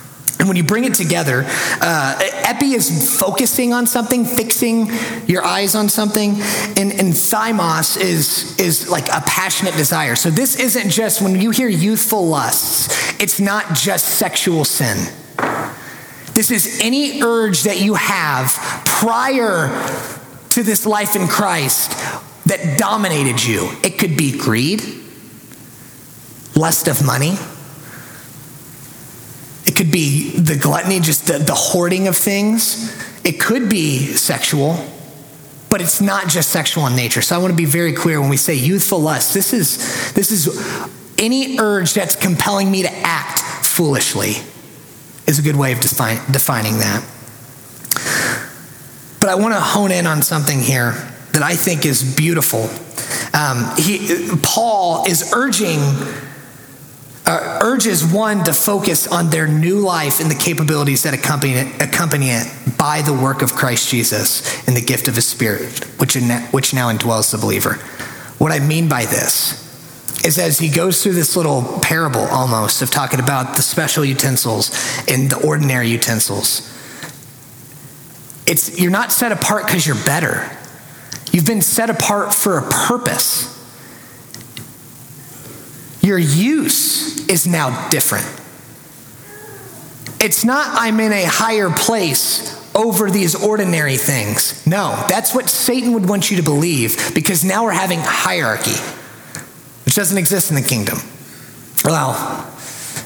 And 0.45 0.49
when 0.49 0.57
you 0.57 0.63
bring 0.63 0.83
it 0.83 0.93
together, 0.93 1.43
uh, 1.47 2.19
epi 2.21 2.75
is 2.75 3.19
focusing 3.19 3.73
on 3.73 3.87
something, 3.87 4.25
fixing 4.25 4.91
your 5.25 5.43
eyes 5.43 5.73
on 5.73 5.89
something, 5.89 6.33
and, 6.77 6.91
and 6.91 7.13
thymos 7.13 7.99
is, 7.99 8.55
is 8.59 8.87
like 8.87 9.07
a 9.07 9.23
passionate 9.25 9.75
desire. 9.75 10.15
So 10.15 10.29
this 10.29 10.59
isn't 10.59 10.91
just, 10.91 11.19
when 11.19 11.41
you 11.41 11.49
hear 11.49 11.67
youthful 11.67 12.27
lusts, 12.27 13.19
it's 13.19 13.39
not 13.39 13.73
just 13.73 14.05
sexual 14.05 14.65
sin. 14.65 15.11
This 16.35 16.51
is 16.51 16.79
any 16.79 17.23
urge 17.23 17.63
that 17.63 17.81
you 17.81 17.95
have 17.95 18.51
prior 18.85 19.69
to 20.51 20.61
this 20.61 20.85
life 20.85 21.15
in 21.15 21.27
Christ 21.27 21.89
that 22.45 22.77
dominated 22.77 23.43
you. 23.43 23.71
It 23.83 23.97
could 23.97 24.15
be 24.15 24.37
greed, 24.37 24.83
lust 26.55 26.87
of 26.87 27.03
money, 27.03 27.35
it 29.65 29.75
could 29.75 29.91
be 29.91 30.31
the 30.38 30.55
gluttony, 30.55 31.00
just 31.00 31.27
the, 31.27 31.39
the 31.39 31.53
hoarding 31.53 32.07
of 32.07 32.15
things. 32.15 32.95
It 33.24 33.39
could 33.39 33.69
be 33.69 34.00
sexual, 34.00 34.77
but 35.69 35.81
it's 35.81 36.01
not 36.01 36.27
just 36.27 36.50
sexual 36.50 36.86
in 36.88 36.95
nature. 36.95 37.22
So 37.22 37.36
I 37.36 37.39
want 37.39 37.51
to 37.51 37.57
be 37.57 37.65
very 37.65 37.93
clear 37.93 38.22
when 38.22 38.29
we 38.29 38.38
say 38.38 38.53
youthful 38.53 39.00
lust. 39.00 39.34
This 39.34 39.53
is 39.53 40.13
this 40.13 40.31
is 40.31 40.48
any 41.17 41.60
urge 41.60 41.93
that's 41.93 42.15
compelling 42.15 42.69
me 42.69 42.84
to 42.84 42.91
act 42.91 43.39
foolishly 43.65 44.36
is 45.27 45.39
a 45.39 45.41
good 45.41 45.55
way 45.55 45.72
of 45.72 45.79
define, 45.79 46.17
defining 46.31 46.77
that. 46.77 47.03
But 49.19 49.29
I 49.29 49.36
want 49.36 49.53
to 49.55 49.60
hone 49.60 49.91
in 49.91 50.05
on 50.05 50.22
something 50.22 50.60
here 50.60 50.91
that 51.31 51.41
I 51.41 51.55
think 51.55 51.86
is 51.86 52.03
beautiful. 52.15 52.69
Um, 53.34 53.75
he, 53.77 54.29
Paul 54.41 55.05
is 55.07 55.34
urging 55.34 55.79
uh, 57.27 57.60
urges 57.63 58.05
one 58.05 58.44
to 58.44 58.53
focus 58.53 59.08
on 59.08 59.29
their 59.29 59.48
new 59.48 59.79
life 59.79 60.20
and 60.20 60.29
the 60.29 60.36
capabilities 60.36 61.03
that 61.03 61.13
accompany 61.13 61.53
it, 61.53 61.82
accompany 61.82 62.29
it 62.29 62.48
by 62.77 63.01
the 63.01 63.13
work 63.13 63.41
of 63.41 63.53
Christ 63.53 63.89
Jesus 63.89 64.67
and 64.67 64.75
the 64.75 64.82
gift 64.82 65.08
of 65.08 65.15
his 65.15 65.25
Spirit, 65.25 65.84
which, 66.00 66.15
which 66.51 66.74
now 66.74 66.91
indwells 66.91 67.32
the 67.32 67.38
believer. 67.38 67.74
What 68.38 68.51
I 68.51 68.60
mean 68.60 68.88
by 68.88 69.05
this 69.05 69.63
is 70.25 70.38
as 70.38 70.60
he 70.60 70.70
goes 70.70 71.01
through 71.01 71.13
this 71.13 71.36
little 71.36 71.79
parable 71.82 72.22
almost 72.22 72.82
of 72.82 72.89
talking 72.89 73.20
about 73.20 73.55
the 73.55 73.62
special 73.62 74.03
utensils 74.03 74.70
and 75.08 75.29
the 75.29 75.39
ordinary 75.46 75.88
utensils. 75.89 76.72
It's 78.48 78.79
you're 78.79 78.91
not 78.91 79.12
set 79.12 79.32
apart 79.32 79.65
because 79.65 79.86
you're 79.86 80.03
better. 80.03 80.50
You've 81.32 81.46
been 81.46 81.62
set 81.62 81.89
apart 81.89 82.34
for 82.34 82.58
a 82.58 82.70
purpose. 82.70 83.54
Your 86.05 86.19
use 86.19 87.27
is 87.29 87.47
now 87.47 87.89
different. 87.89 88.27
It's 90.24 90.45
not, 90.45 90.67
I'm 90.79 91.00
in 91.00 91.12
a 91.12 91.25
higher 91.25 91.71
place 91.71 92.53
over 92.75 93.09
these 93.09 93.33
ordinary 93.33 93.97
things. 93.97 94.67
No, 94.67 95.03
that's 95.09 95.33
what 95.33 95.50
Satan 95.50 95.93
would 95.93 96.07
want 96.07 96.29
you 96.29 96.38
to 96.38 96.43
believe 96.43 97.15
because 97.15 97.43
now 97.43 97.63
we're 97.63 97.71
having 97.71 98.01
hierarchy, 98.03 98.79
which 99.85 99.95
doesn't 99.95 100.19
exist 100.19 100.51
in 100.51 100.55
the 100.55 100.62
kingdom. 100.62 101.00
Well, 101.83 102.13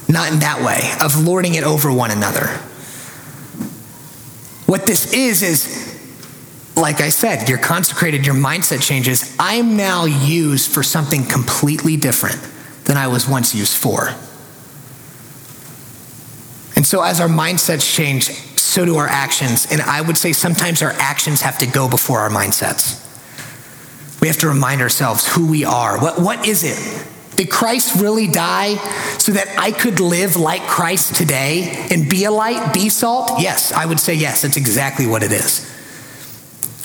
not 0.09 0.33
in 0.33 0.39
that 0.39 0.61
way, 0.61 0.91
of 1.01 1.25
lording 1.25 1.55
it 1.55 1.63
over 1.63 1.93
one 1.93 2.11
another. 2.11 2.47
What 4.65 4.85
this 4.85 5.13
is, 5.13 5.41
is 5.41 6.75
like 6.75 6.99
I 6.99 7.09
said, 7.09 7.47
you're 7.47 7.59
consecrated, 7.59 8.25
your 8.25 8.35
mindset 8.35 8.81
changes. 8.81 9.33
I'm 9.39 9.77
now 9.77 10.03
used 10.03 10.69
for 10.69 10.83
something 10.83 11.23
completely 11.23 11.95
different 11.95 12.45
than 12.89 12.97
I 12.97 13.05
was 13.05 13.29
once 13.29 13.53
used 13.53 13.77
for. 13.77 14.07
And 16.75 16.87
so, 16.87 17.03
as 17.03 17.21
our 17.21 17.27
mindsets 17.27 17.95
change, 17.95 18.23
so 18.57 18.83
do 18.83 18.95
our 18.97 19.07
actions. 19.07 19.67
And 19.71 19.79
I 19.79 20.01
would 20.01 20.17
say 20.17 20.33
sometimes 20.33 20.81
our 20.81 20.93
actions 20.93 21.41
have 21.41 21.59
to 21.59 21.67
go 21.67 21.87
before 21.87 22.21
our 22.21 22.31
mindsets. 22.31 23.05
We 24.21 24.27
have 24.27 24.37
to 24.37 24.47
remind 24.47 24.81
ourselves 24.81 25.27
who 25.27 25.45
we 25.45 25.65
are. 25.65 25.99
What, 25.99 26.19
what 26.19 26.47
is 26.47 26.63
it? 26.63 27.05
Did 27.35 27.51
Christ 27.51 28.01
really 28.01 28.27
die 28.27 28.77
so 29.19 29.33
that 29.33 29.47
I 29.59 29.71
could 29.71 29.99
live 29.99 30.35
like 30.35 30.63
Christ 30.63 31.13
today 31.13 31.87
and 31.91 32.09
be 32.09 32.23
a 32.23 32.31
light, 32.31 32.73
be 32.73 32.89
salt? 32.89 33.39
Yes, 33.39 33.71
I 33.71 33.85
would 33.85 33.99
say 33.99 34.15
yes. 34.15 34.41
That's 34.41 34.57
exactly 34.57 35.05
what 35.05 35.21
it 35.21 35.31
is. 35.31 35.63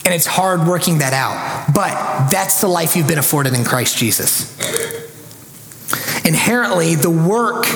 And 0.05 0.13
it's 0.13 0.27
hard 0.27 0.69
working 0.69 0.99
that 0.99 1.15
out. 1.15 1.75
But 1.75 2.29
that's 2.29 2.61
the 2.61 2.69
life 2.69 2.95
you've 2.95 3.09
been 3.09 3.19
afforded 3.19 3.55
in 3.55 3.65
Christ 3.65 3.97
Jesus. 3.97 4.55
Inherently, 6.25 6.95
the 6.95 7.11
work 7.11 7.67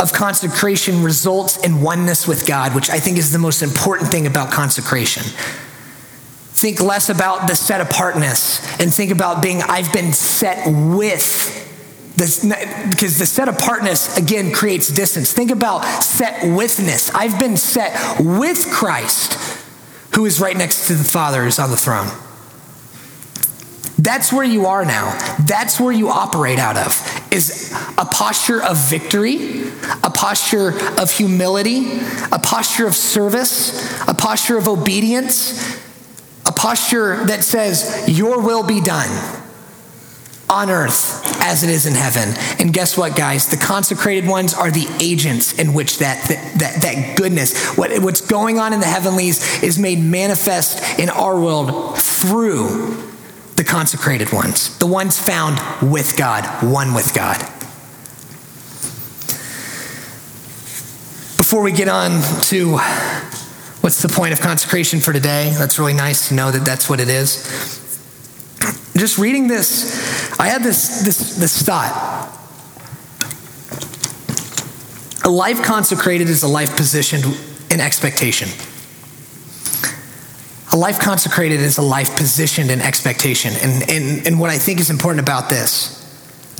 of 0.00 0.12
consecration 0.12 1.02
results 1.02 1.58
in 1.58 1.82
oneness 1.82 2.26
with 2.26 2.46
God, 2.46 2.74
which 2.74 2.88
I 2.88 2.98
think 2.98 3.18
is 3.18 3.30
the 3.30 3.38
most 3.38 3.62
important 3.62 4.10
thing 4.10 4.26
about 4.26 4.50
consecration. 4.50 5.22
Think 5.22 6.80
less 6.80 7.10
about 7.10 7.46
the 7.46 7.54
set 7.54 7.80
apartness 7.80 8.60
and 8.80 8.92
think 8.92 9.10
about 9.10 9.42
being, 9.42 9.62
I've 9.62 9.92
been 9.92 10.12
set 10.12 10.66
with 10.66 11.58
because 12.16 13.18
the 13.18 13.24
set 13.24 13.48
apartness 13.48 14.18
again 14.18 14.52
creates 14.52 14.88
distance. 14.88 15.32
Think 15.32 15.50
about 15.50 15.84
set 16.02 16.54
withness. 16.54 17.08
I've 17.14 17.38
been 17.38 17.56
set 17.56 18.20
with 18.20 18.66
Christ, 18.70 19.34
who 20.14 20.26
is 20.26 20.38
right 20.38 20.56
next 20.56 20.86
to 20.88 20.94
the 20.94 21.04
Father, 21.04 21.46
is 21.46 21.58
on 21.58 21.70
the 21.70 21.78
throne. 21.78 22.08
That's 24.00 24.32
where 24.32 24.44
you 24.44 24.64
are 24.66 24.84
now. 24.84 25.10
That's 25.40 25.78
where 25.78 25.92
you 25.92 26.08
operate 26.08 26.58
out 26.58 26.78
of 26.78 27.28
is 27.30 27.70
a 27.98 28.04
posture 28.06 28.62
of 28.62 28.78
victory, 28.88 29.68
a 30.02 30.10
posture 30.10 30.72
of 30.98 31.10
humility, 31.10 32.00
a 32.32 32.38
posture 32.38 32.86
of 32.86 32.96
service, 32.96 34.00
a 34.08 34.14
posture 34.14 34.56
of 34.56 34.68
obedience, 34.68 35.78
a 36.46 36.52
posture 36.52 37.24
that 37.26 37.44
says, 37.44 38.06
Your 38.08 38.42
will 38.42 38.66
be 38.66 38.80
done 38.80 39.10
on 40.48 40.70
earth 40.70 41.22
as 41.42 41.62
it 41.62 41.68
is 41.68 41.84
in 41.84 41.92
heaven. 41.92 42.34
And 42.58 42.72
guess 42.72 42.96
what, 42.96 43.14
guys? 43.14 43.50
The 43.50 43.58
consecrated 43.58 44.28
ones 44.28 44.54
are 44.54 44.70
the 44.70 44.88
agents 44.98 45.58
in 45.58 45.74
which 45.74 45.98
that, 45.98 46.26
that, 46.28 46.80
that 46.80 47.16
goodness, 47.18 47.76
what, 47.76 47.90
what's 48.02 48.22
going 48.22 48.58
on 48.58 48.72
in 48.72 48.80
the 48.80 48.86
heavenlies, 48.86 49.62
is 49.62 49.78
made 49.78 50.00
manifest 50.00 50.98
in 50.98 51.10
our 51.10 51.38
world 51.38 51.98
through 51.98 53.09
the 53.60 53.64
consecrated 53.64 54.32
ones, 54.32 54.78
the 54.78 54.86
ones 54.86 55.20
found 55.20 55.60
with 55.92 56.16
God, 56.16 56.46
one 56.64 56.94
with 56.94 57.12
God. 57.12 57.36
Before 61.36 61.60
we 61.60 61.70
get 61.70 61.86
on 61.86 62.22
to 62.44 62.78
what's 63.82 64.00
the 64.00 64.08
point 64.08 64.32
of 64.32 64.40
consecration 64.40 64.98
for 64.98 65.12
today, 65.12 65.52
that's 65.58 65.78
really 65.78 65.92
nice 65.92 66.28
to 66.28 66.34
know 66.34 66.50
that 66.50 66.64
that's 66.64 66.88
what 66.88 67.00
it 67.00 67.10
is. 67.10 67.44
Just 68.96 69.18
reading 69.18 69.46
this, 69.46 70.40
I 70.40 70.48
had 70.48 70.62
this, 70.62 71.02
this, 71.02 71.36
this 71.36 71.60
thought. 71.60 72.32
A 75.22 75.28
life 75.28 75.62
consecrated 75.62 76.30
is 76.30 76.42
a 76.42 76.48
life 76.48 76.74
positioned 76.76 77.24
in 77.70 77.78
expectation. 77.78 78.48
A 80.72 80.76
life 80.76 81.00
consecrated 81.00 81.60
is 81.60 81.78
a 81.78 81.82
life 81.82 82.16
positioned 82.16 82.70
in 82.70 82.80
expectation. 82.80 83.54
And, 83.54 83.90
and, 83.90 84.26
and 84.26 84.40
what 84.40 84.50
I 84.50 84.58
think 84.58 84.78
is 84.78 84.90
important 84.90 85.20
about 85.20 85.50
this 85.50 85.96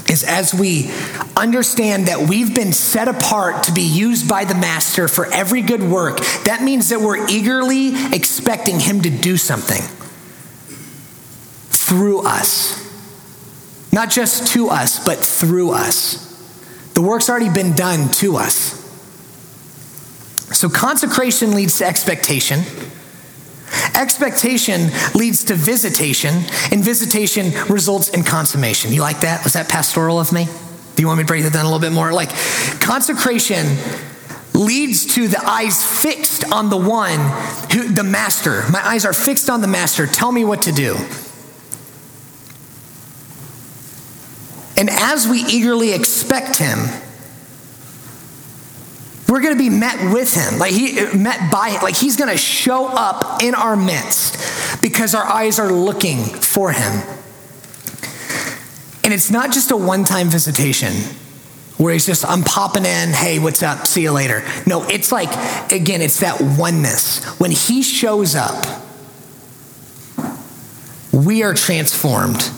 is 0.08 0.24
as 0.24 0.52
we 0.52 0.90
understand 1.36 2.06
that 2.06 2.28
we've 2.28 2.52
been 2.52 2.72
set 2.72 3.06
apart 3.06 3.64
to 3.64 3.72
be 3.72 3.82
used 3.82 4.28
by 4.28 4.44
the 4.44 4.54
Master 4.54 5.06
for 5.06 5.26
every 5.26 5.62
good 5.62 5.82
work, 5.82 6.18
that 6.44 6.62
means 6.62 6.88
that 6.88 7.00
we're 7.00 7.28
eagerly 7.28 7.92
expecting 8.12 8.80
Him 8.80 9.02
to 9.02 9.10
do 9.10 9.36
something 9.36 9.82
through 11.70 12.22
us. 12.26 12.80
Not 13.92 14.10
just 14.10 14.52
to 14.54 14.68
us, 14.68 15.04
but 15.04 15.18
through 15.18 15.72
us. 15.72 16.26
The 16.94 17.02
work's 17.02 17.30
already 17.30 17.50
been 17.50 17.74
done 17.74 18.10
to 18.14 18.36
us. 18.36 18.78
So 20.52 20.68
consecration 20.68 21.54
leads 21.54 21.78
to 21.78 21.86
expectation. 21.86 22.62
Expectation 23.94 24.90
leads 25.14 25.44
to 25.44 25.54
visitation, 25.54 26.34
and 26.70 26.82
visitation 26.84 27.52
results 27.68 28.08
in 28.10 28.22
consummation. 28.22 28.92
You 28.92 29.02
like 29.02 29.20
that? 29.20 29.44
Was 29.44 29.54
that 29.54 29.68
pastoral 29.68 30.18
of 30.18 30.32
me? 30.32 30.46
Do 30.96 31.02
you 31.02 31.06
want 31.06 31.18
me 31.18 31.24
to 31.24 31.28
break 31.28 31.44
that 31.44 31.52
down 31.52 31.64
a 31.64 31.68
little 31.68 31.80
bit 31.80 31.92
more? 31.92 32.12
Like, 32.12 32.30
consecration 32.80 33.76
leads 34.54 35.14
to 35.14 35.28
the 35.28 35.42
eyes 35.44 35.82
fixed 36.02 36.50
on 36.52 36.68
the 36.68 36.76
one 36.76 37.18
who, 37.72 37.88
the 37.88 38.04
master. 38.04 38.64
My 38.70 38.86
eyes 38.86 39.04
are 39.04 39.12
fixed 39.12 39.48
on 39.48 39.60
the 39.60 39.68
master. 39.68 40.06
Tell 40.06 40.32
me 40.32 40.44
what 40.44 40.62
to 40.62 40.72
do. 40.72 40.96
And 44.76 44.88
as 44.90 45.28
we 45.28 45.40
eagerly 45.44 45.92
expect 45.92 46.56
him, 46.56 46.78
we're 49.30 49.40
going 49.40 49.56
to 49.56 49.58
be 49.58 49.70
met 49.70 50.12
with 50.12 50.34
him. 50.34 50.58
Like 50.58 50.72
he 50.72 50.94
met 51.16 51.52
by 51.52 51.70
him. 51.70 51.82
like 51.82 51.96
he's 51.96 52.16
going 52.16 52.30
to 52.30 52.36
show 52.36 52.88
up 52.88 53.42
in 53.42 53.54
our 53.54 53.76
midst 53.76 54.82
because 54.82 55.14
our 55.14 55.24
eyes 55.24 55.60
are 55.60 55.72
looking 55.72 56.24
for 56.24 56.72
him. 56.72 57.00
And 59.04 59.14
it's 59.14 59.30
not 59.30 59.52
just 59.52 59.70
a 59.70 59.76
one-time 59.76 60.28
visitation 60.28 60.92
where 61.78 61.94
he's 61.94 62.04
just 62.04 62.28
i'm 62.28 62.42
popping 62.42 62.84
in. 62.84 63.10
Hey 63.10 63.38
what's 63.38 63.62
up? 63.62 63.86
See 63.86 64.02
you 64.02 64.12
later. 64.12 64.44
No 64.66 64.82
it's 64.88 65.12
like 65.12 65.30
again 65.72 66.02
it's 66.02 66.20
that 66.20 66.40
oneness. 66.58 67.24
When 67.38 67.52
he 67.52 67.82
shows 67.82 68.34
up 68.34 68.66
we 71.12 71.42
are 71.42 71.54
transformed 71.54 72.50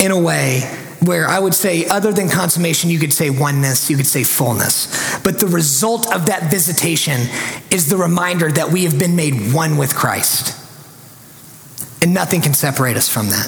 in 0.00 0.10
a 0.10 0.20
way 0.20 0.81
where 1.02 1.26
I 1.26 1.38
would 1.38 1.54
say, 1.54 1.86
other 1.86 2.12
than 2.12 2.28
consummation, 2.28 2.88
you 2.88 2.98
could 2.98 3.12
say 3.12 3.28
oneness, 3.28 3.90
you 3.90 3.96
could 3.96 4.06
say 4.06 4.22
fullness. 4.24 5.20
But 5.22 5.40
the 5.40 5.48
result 5.48 6.14
of 6.14 6.26
that 6.26 6.50
visitation 6.50 7.28
is 7.70 7.88
the 7.88 7.96
reminder 7.96 8.50
that 8.52 8.70
we 8.70 8.84
have 8.84 8.98
been 8.98 9.16
made 9.16 9.52
one 9.52 9.76
with 9.76 9.94
Christ. 9.94 10.58
And 12.02 12.14
nothing 12.14 12.40
can 12.40 12.54
separate 12.54 12.96
us 12.96 13.08
from 13.08 13.26
that. 13.30 13.46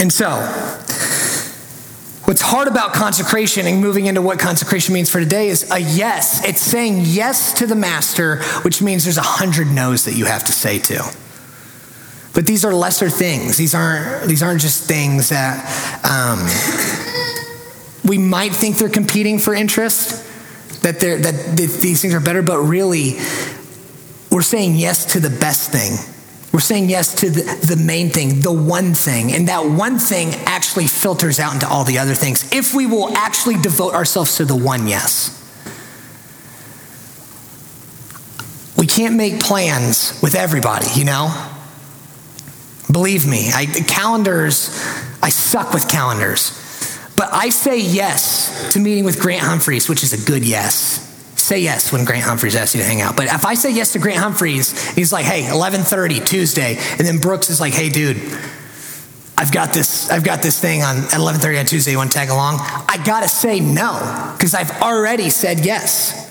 And 0.00 0.12
so, 0.12 0.30
what's 2.26 2.42
hard 2.42 2.68
about 2.68 2.92
consecration 2.92 3.66
and 3.66 3.80
moving 3.80 4.06
into 4.06 4.22
what 4.22 4.38
consecration 4.38 4.94
means 4.94 5.10
for 5.10 5.20
today 5.20 5.48
is 5.48 5.70
a 5.70 5.78
yes. 5.78 6.46
It's 6.46 6.60
saying 6.60 7.02
yes 7.04 7.54
to 7.54 7.66
the 7.66 7.74
master, 7.74 8.42
which 8.62 8.80
means 8.80 9.04
there's 9.04 9.18
a 9.18 9.22
hundred 9.22 9.68
no's 9.68 10.04
that 10.04 10.14
you 10.14 10.26
have 10.26 10.44
to 10.44 10.52
say 10.52 10.78
to. 10.78 11.27
But 12.38 12.46
these 12.46 12.64
are 12.64 12.72
lesser 12.72 13.10
things. 13.10 13.56
These 13.56 13.74
aren't, 13.74 14.28
these 14.28 14.44
aren't 14.44 14.60
just 14.60 14.84
things 14.84 15.30
that 15.30 15.58
um, 16.04 16.38
we 18.08 18.16
might 18.16 18.52
think 18.54 18.76
they're 18.78 18.88
competing 18.88 19.40
for 19.40 19.54
interest, 19.54 20.24
that, 20.82 21.00
they're, 21.00 21.18
that 21.18 21.56
these 21.56 22.00
things 22.00 22.14
are 22.14 22.20
better, 22.20 22.42
but 22.42 22.60
really, 22.60 23.16
we're 24.30 24.42
saying 24.42 24.76
yes 24.76 25.14
to 25.14 25.18
the 25.18 25.30
best 25.30 25.72
thing. 25.72 25.98
We're 26.52 26.60
saying 26.60 26.88
yes 26.88 27.12
to 27.16 27.28
the, 27.28 27.74
the 27.74 27.82
main 27.84 28.10
thing, 28.10 28.38
the 28.38 28.52
one 28.52 28.94
thing. 28.94 29.32
And 29.32 29.48
that 29.48 29.66
one 29.66 29.98
thing 29.98 30.28
actually 30.46 30.86
filters 30.86 31.40
out 31.40 31.54
into 31.54 31.66
all 31.66 31.82
the 31.82 31.98
other 31.98 32.14
things 32.14 32.52
if 32.52 32.72
we 32.72 32.86
will 32.86 33.16
actually 33.16 33.56
devote 33.56 33.94
ourselves 33.94 34.36
to 34.36 34.44
the 34.44 34.54
one 34.54 34.86
yes. 34.86 35.34
We 38.78 38.86
can't 38.86 39.16
make 39.16 39.40
plans 39.40 40.16
with 40.22 40.36
everybody, 40.36 40.86
you 40.94 41.04
know? 41.04 41.56
Believe 42.90 43.26
me, 43.26 43.50
I, 43.52 43.66
calendars, 43.66 44.70
I 45.22 45.28
suck 45.28 45.74
with 45.74 45.88
calendars. 45.88 46.64
But 47.16 47.32
I 47.32 47.50
say 47.50 47.80
yes 47.80 48.72
to 48.72 48.78
meeting 48.78 49.04
with 49.04 49.20
Grant 49.20 49.42
Humphreys, 49.42 49.88
which 49.88 50.02
is 50.02 50.12
a 50.12 50.24
good 50.24 50.44
yes. 50.44 51.04
Say 51.36 51.60
yes 51.60 51.92
when 51.92 52.04
Grant 52.04 52.24
Humphreys 52.24 52.54
asks 52.54 52.74
you 52.74 52.80
to 52.80 52.86
hang 52.86 53.00
out. 53.00 53.16
But 53.16 53.26
if 53.26 53.44
I 53.44 53.54
say 53.54 53.72
yes 53.72 53.92
to 53.92 53.98
Grant 53.98 54.18
Humphreys, 54.18 54.94
he's 54.94 55.12
like, 55.12 55.24
hey, 55.24 55.42
11:30 55.42 56.24
Tuesday, 56.24 56.76
and 56.76 57.00
then 57.00 57.18
Brooks 57.18 57.50
is 57.50 57.60
like, 57.60 57.74
hey, 57.74 57.88
dude, 57.88 58.16
I've 59.36 59.52
got 59.52 59.72
this, 59.72 60.10
I've 60.10 60.24
got 60.24 60.42
this 60.42 60.60
thing 60.60 60.82
on 60.82 60.96
at 60.98 61.12
11:30 61.12 61.60
on 61.60 61.66
Tuesday. 61.66 61.92
You 61.92 61.98
want 61.98 62.12
to 62.12 62.18
tag 62.18 62.28
along? 62.28 62.58
I 62.60 63.00
gotta 63.04 63.28
say 63.28 63.60
no 63.60 64.34
because 64.36 64.54
I've 64.54 64.82
already 64.82 65.30
said 65.30 65.64
yes. 65.64 66.27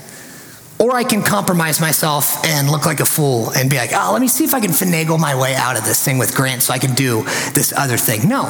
Or 0.79 0.95
I 0.95 1.03
can 1.03 1.23
compromise 1.23 1.81
myself 1.81 2.45
and 2.45 2.69
look 2.69 2.85
like 2.85 2.99
a 2.99 3.05
fool 3.05 3.49
and 3.51 3.69
be 3.69 3.77
like, 3.77 3.91
oh, 3.93 4.11
let 4.13 4.21
me 4.21 4.27
see 4.27 4.43
if 4.43 4.53
I 4.53 4.59
can 4.59 4.71
finagle 4.71 5.19
my 5.19 5.39
way 5.39 5.55
out 5.55 5.77
of 5.77 5.85
this 5.85 6.03
thing 6.03 6.17
with 6.19 6.35
Grant 6.35 6.61
so 6.61 6.73
I 6.73 6.77
can 6.77 6.93
do 6.93 7.23
this 7.53 7.73
other 7.75 7.97
thing. 7.97 8.27
No. 8.29 8.43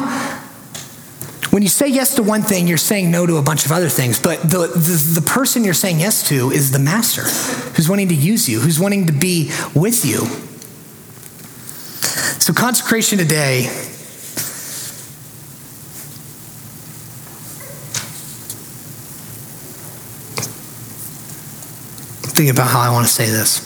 When 1.51 1.63
you 1.63 1.69
say 1.69 1.87
yes 1.87 2.15
to 2.15 2.23
one 2.23 2.41
thing, 2.41 2.67
you're 2.67 2.77
saying 2.77 3.09
no 3.09 3.25
to 3.25 3.37
a 3.37 3.41
bunch 3.41 3.65
of 3.65 3.71
other 3.71 3.87
things. 3.87 4.19
But 4.19 4.41
the, 4.41 4.67
the, 4.67 5.19
the 5.21 5.25
person 5.25 5.63
you're 5.63 5.73
saying 5.73 5.99
yes 6.01 6.27
to 6.27 6.51
is 6.51 6.71
the 6.71 6.79
master 6.79 7.23
who's 7.75 7.87
wanting 7.87 8.09
to 8.09 8.15
use 8.15 8.49
you, 8.49 8.59
who's 8.59 8.79
wanting 8.79 9.07
to 9.07 9.13
be 9.13 9.51
with 9.73 10.05
you. 10.05 10.25
So, 12.39 12.53
consecration 12.53 13.17
today 13.17 13.69
thinking 22.38 22.56
about 22.56 22.69
how 22.69 22.80
I 22.80 22.91
want 22.91 23.08
to 23.08 23.12
say 23.12 23.32
this. 23.32 23.65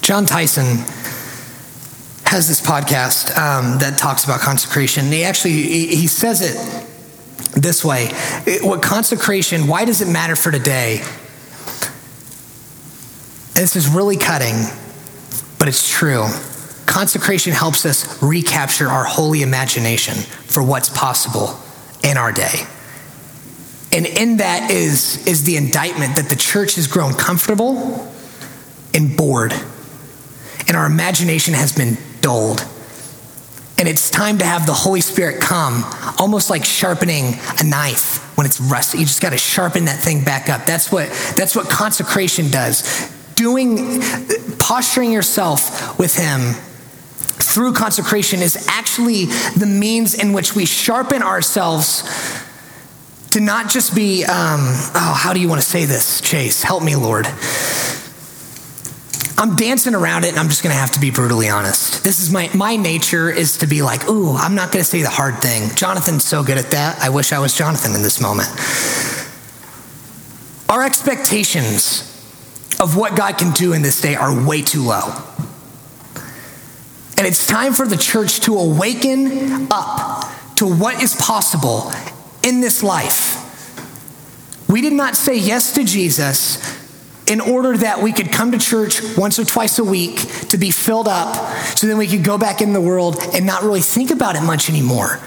Jon 0.00 0.24
Tyson 0.24 0.78
has 2.24 2.48
this 2.48 2.62
podcast 2.62 3.36
um, 3.36 3.78
that 3.80 3.98
talks 3.98 4.24
about 4.24 4.40
consecration. 4.40 5.04
He 5.12 5.22
actually 5.22 5.52
he 5.52 6.06
says 6.06 6.40
it 6.40 6.56
this 7.52 7.84
way: 7.84 8.06
"What 8.62 8.82
consecration? 8.82 9.66
Why 9.66 9.84
does 9.84 10.00
it 10.00 10.08
matter 10.08 10.34
for 10.34 10.50
today?" 10.50 11.02
This 13.52 13.76
is 13.76 13.86
really 13.86 14.16
cutting, 14.16 14.56
but 15.58 15.68
it's 15.68 15.86
true. 15.90 16.24
Consecration 16.86 17.52
helps 17.52 17.84
us 17.84 18.22
recapture 18.22 18.88
our 18.88 19.04
holy 19.04 19.42
imagination 19.42 20.14
for 20.14 20.62
what's 20.62 20.88
possible 20.88 21.60
in 22.02 22.16
our 22.16 22.32
day. 22.32 22.66
And 23.94 24.06
in 24.06 24.38
that 24.38 24.72
is, 24.72 25.24
is 25.24 25.44
the 25.44 25.56
indictment 25.56 26.16
that 26.16 26.28
the 26.28 26.34
church 26.34 26.74
has 26.74 26.88
grown 26.88 27.14
comfortable 27.14 28.12
and 28.92 29.16
bored, 29.16 29.52
and 30.66 30.76
our 30.76 30.84
imagination 30.84 31.54
has 31.54 31.72
been 31.72 31.96
dulled. 32.20 32.66
And 33.78 33.88
it's 33.88 34.10
time 34.10 34.38
to 34.38 34.44
have 34.44 34.66
the 34.66 34.72
Holy 34.72 35.00
Spirit 35.00 35.40
come, 35.40 35.84
almost 36.18 36.50
like 36.50 36.64
sharpening 36.64 37.34
a 37.60 37.64
knife 37.64 38.36
when 38.36 38.46
it's 38.46 38.60
rusty. 38.60 38.98
You 38.98 39.04
just 39.04 39.20
got 39.20 39.30
to 39.30 39.38
sharpen 39.38 39.84
that 39.84 40.00
thing 40.00 40.24
back 40.24 40.48
up. 40.48 40.66
That's 40.66 40.90
what, 40.90 41.08
that's 41.36 41.54
what 41.54 41.68
consecration 41.68 42.50
does. 42.50 43.12
Doing, 43.36 44.00
posturing 44.58 45.12
yourself 45.12 45.98
with 46.00 46.16
Him 46.16 46.54
through 47.42 47.74
consecration 47.74 48.40
is 48.40 48.66
actually 48.68 49.26
the 49.56 49.66
means 49.66 50.14
in 50.14 50.32
which 50.32 50.56
we 50.56 50.66
sharpen 50.66 51.22
ourselves 51.22 52.43
to 53.34 53.40
not 53.40 53.68
just 53.68 53.96
be, 53.96 54.24
um, 54.24 54.60
oh, 54.94 55.14
how 55.20 55.32
do 55.32 55.40
you 55.40 55.48
want 55.48 55.60
to 55.60 55.66
say 55.66 55.86
this, 55.86 56.20
Chase? 56.20 56.62
Help 56.62 56.84
me, 56.84 56.94
Lord. 56.94 57.26
I'm 59.36 59.56
dancing 59.56 59.96
around 59.96 60.22
it 60.22 60.28
and 60.28 60.38
I'm 60.38 60.48
just 60.48 60.62
going 60.62 60.72
to 60.72 60.78
have 60.78 60.92
to 60.92 61.00
be 61.00 61.10
brutally 61.10 61.48
honest. 61.48 62.04
This 62.04 62.20
is 62.20 62.30
my, 62.30 62.48
my 62.54 62.76
nature 62.76 63.28
is 63.28 63.58
to 63.58 63.66
be 63.66 63.82
like, 63.82 64.08
ooh, 64.08 64.36
I'm 64.36 64.54
not 64.54 64.70
going 64.70 64.84
to 64.84 64.88
say 64.88 65.02
the 65.02 65.08
hard 65.08 65.38
thing. 65.38 65.74
Jonathan's 65.74 66.22
so 66.22 66.44
good 66.44 66.58
at 66.58 66.70
that. 66.70 67.00
I 67.00 67.08
wish 67.08 67.32
I 67.32 67.40
was 67.40 67.56
Jonathan 67.56 67.96
in 67.96 68.02
this 68.02 68.20
moment. 68.20 68.48
Our 70.68 70.84
expectations 70.84 72.02
of 72.78 72.96
what 72.96 73.16
God 73.16 73.36
can 73.36 73.50
do 73.50 73.72
in 73.72 73.82
this 73.82 74.00
day 74.00 74.14
are 74.14 74.46
way 74.46 74.62
too 74.62 74.84
low. 74.84 75.12
And 77.18 77.26
it's 77.26 77.44
time 77.44 77.72
for 77.72 77.84
the 77.84 77.96
church 77.96 78.42
to 78.42 78.56
awaken 78.56 79.66
up 79.72 80.54
to 80.54 80.72
what 80.72 81.02
is 81.02 81.16
possible 81.16 81.90
in 82.44 82.60
this 82.60 82.82
life. 82.82 83.40
We 84.68 84.80
did 84.80 84.92
not 84.92 85.16
say 85.16 85.36
yes 85.36 85.72
to 85.74 85.84
Jesus 85.84 86.58
in 87.26 87.40
order 87.40 87.76
that 87.76 88.02
we 88.02 88.12
could 88.12 88.30
come 88.30 88.52
to 88.52 88.58
church 88.58 89.00
once 89.16 89.38
or 89.38 89.44
twice 89.44 89.78
a 89.78 89.84
week 89.84 90.16
to 90.48 90.58
be 90.58 90.70
filled 90.70 91.08
up 91.08 91.34
so 91.76 91.86
then 91.86 91.96
we 91.96 92.06
could 92.06 92.22
go 92.24 92.36
back 92.36 92.60
in 92.60 92.72
the 92.72 92.80
world 92.80 93.16
and 93.34 93.46
not 93.46 93.62
really 93.62 93.80
think 93.80 94.10
about 94.10 94.36
it 94.36 94.42
much 94.42 94.68
anymore. 94.68 95.20